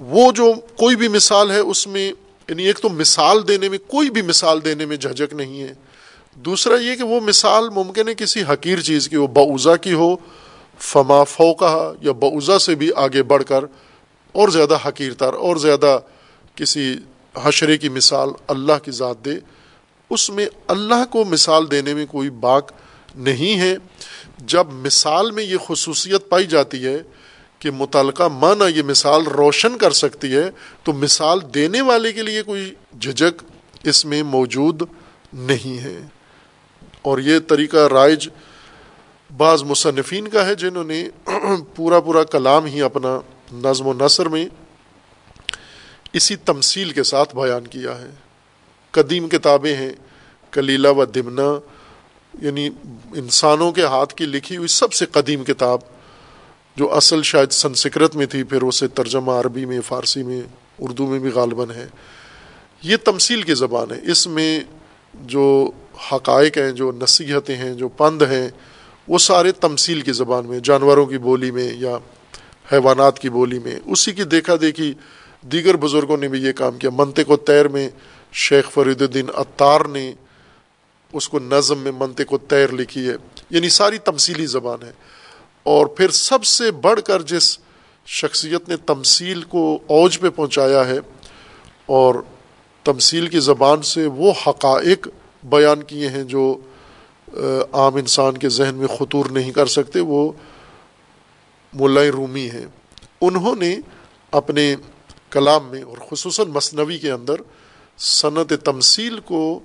[0.00, 2.12] وہ جو کوئی بھی مثال ہے، اس میں
[2.48, 5.74] یعنی ایک تو مثال دینے میں، کوئی بھی مثال دینے میں جھجک نہیں ہے۔
[6.34, 10.16] دوسرا یہ کہ وہ مثال ممکن ہے کسی حقیر چیز کی وہ بعضا کی ہو،
[10.78, 13.64] فما فوقہ یا بعضا سے بھی آگے بڑھ کر
[14.32, 15.98] اور زیادہ حقیر تر، اور زیادہ
[16.54, 16.96] کسی
[17.42, 19.34] حشرے کی مثال اللہ کی ذات دے۔
[20.14, 22.72] اس میں اللہ کو مثال دینے میں کوئی باک
[23.14, 23.76] نہیں ہے۔
[24.38, 27.02] جب مثال میں یہ خصوصیت پائی جاتی ہے
[27.58, 30.50] کہ متعلقہ معنی یہ مثال روشن کر سکتی ہے،
[30.82, 33.42] تو مثال دینے والے کے لیے کوئی جھجک
[33.84, 34.82] اس میں موجود
[35.32, 36.00] نہیں ہے۔
[37.02, 38.28] اور یہ طریقہ رائج
[39.36, 41.08] بعض مصنفین کا ہے جنہوں نے
[41.76, 43.20] پورا پورا کلام ہی اپنا
[43.52, 44.46] نظم و نثر میں
[46.12, 48.10] اسی تمثیل کے ساتھ بیان کیا ہے۔
[48.90, 49.92] قدیم کتابیں ہیں
[50.54, 51.58] کلیلہ و دمنا
[52.42, 52.68] یعنی
[53.14, 55.78] انسانوں کے ہاتھ کی لکھی ہوئی سب سے قدیم کتاب،
[56.76, 60.40] جو اصل شاید سنسکرت میں تھی، پھر اسے ترجمہ عربی میں، فارسی میں،
[60.78, 61.86] اردو میں بھی غالباً ہے۔
[62.82, 64.60] یہ تمثیل کی زبان ہے۔ اس میں
[65.14, 65.70] جو
[66.12, 68.48] حقائق ہیں، جو نصیحتیں ہیں، جو پند ہیں،
[69.08, 71.98] وہ سارے تمثیل کی زبان میں، جانوروں کی بولی میں یا
[72.72, 74.94] حیوانات کی بولی میں۔ اسی کی دیکھا دیکھی
[75.42, 77.88] دیگر بزرگوں نے بھی یہ کام کیا۔ منطق و تیر میں
[78.32, 80.12] شیخ فرید الدین اتار نے
[81.14, 83.14] اس کو نظم میں منطق و تیر لکھی ہے۔
[83.50, 84.92] یعنی ساری تمثیلی زبان ہے۔
[85.62, 87.58] اور پھر سب سے بڑھ کر جس
[88.06, 90.98] شخصیت نے تمثیل کو اوج پہ پہنچایا ہے
[91.86, 92.14] اور
[92.84, 95.08] تمثیل کی زبان سے وہ حقائق
[95.44, 96.56] بیان کیے ہیں جو
[97.72, 100.32] عام انسان کے ذہن میں خطور نہیں کر سکتے، وہ
[101.72, 102.66] ملا رومی ہیں۔
[103.20, 103.76] انہوں نے
[104.30, 104.76] اپنے
[105.30, 107.34] کلام میں اور خصوصاً مصنوعی کے اندر
[107.98, 109.60] صنعت تمثیل کو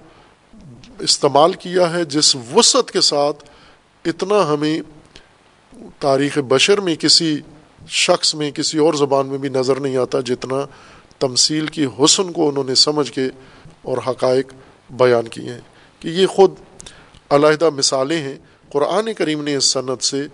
[1.00, 3.44] استعمال کیا ہے، جس وسعت کے ساتھ
[4.06, 4.82] اتنا ہمیں
[6.00, 7.38] تاریخ بشر میں کسی
[7.88, 10.56] شخص میں، کسی اور زبان میں بھی نظر نہیں آتا، جتنا
[11.20, 13.26] تمثیل کی حسن کو انہوں نے سمجھ کے
[13.82, 14.54] اور حقائق
[14.90, 15.62] بیان کیے ہیں۔
[16.00, 16.54] کہ یہ خود
[17.30, 18.38] علیحدہ مثالیں ہیں۔
[18.72, 20.28] قرآن کریم نے اس صنعت سے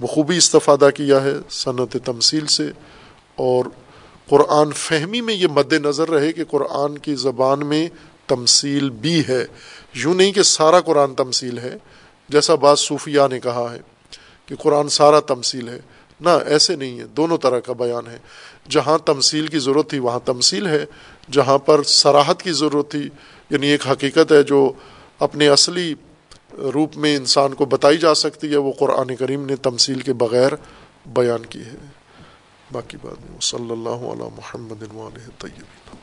[0.00, 2.70] بخوبی استفادہ کیا ہے، صنعت تمثیل سے۔
[3.34, 3.64] اور
[4.28, 7.88] قرآن فہمی میں یہ مد نظر رہے کہ قرآن کی زبان میں
[8.28, 9.44] تمثیل بھی ہے۔
[9.94, 11.76] یوں نہیں کہ سارا قرآن تمثیل ہے،
[12.28, 13.78] جیسا بعض صوفیہ نے کہا ہے
[14.46, 15.80] کہ قرآن سارا تمثیل ہے۔
[16.20, 18.18] نہ، ایسے نہیں ہے، دونوں طرح کا بیان ہے۔
[18.70, 20.84] جہاں تمثیل کی ضرورت تھی، وہاں تمثیل ہے۔
[21.30, 23.08] جہاں پر سراحت کی ضرورت تھی
[23.50, 24.72] یعنی ایک حقیقت ہے جو
[25.18, 25.94] اپنے اصلی
[26.52, 30.52] روپ میں انسان کو بتائی جا سکتی ہے، وہ قرآن کریم نے تمثیل کے بغیر
[31.06, 31.86] بیان کی ہے۔
[32.72, 34.82] باقی بات صلی اللہ علیہ محمد
[35.38, 35.96] طیب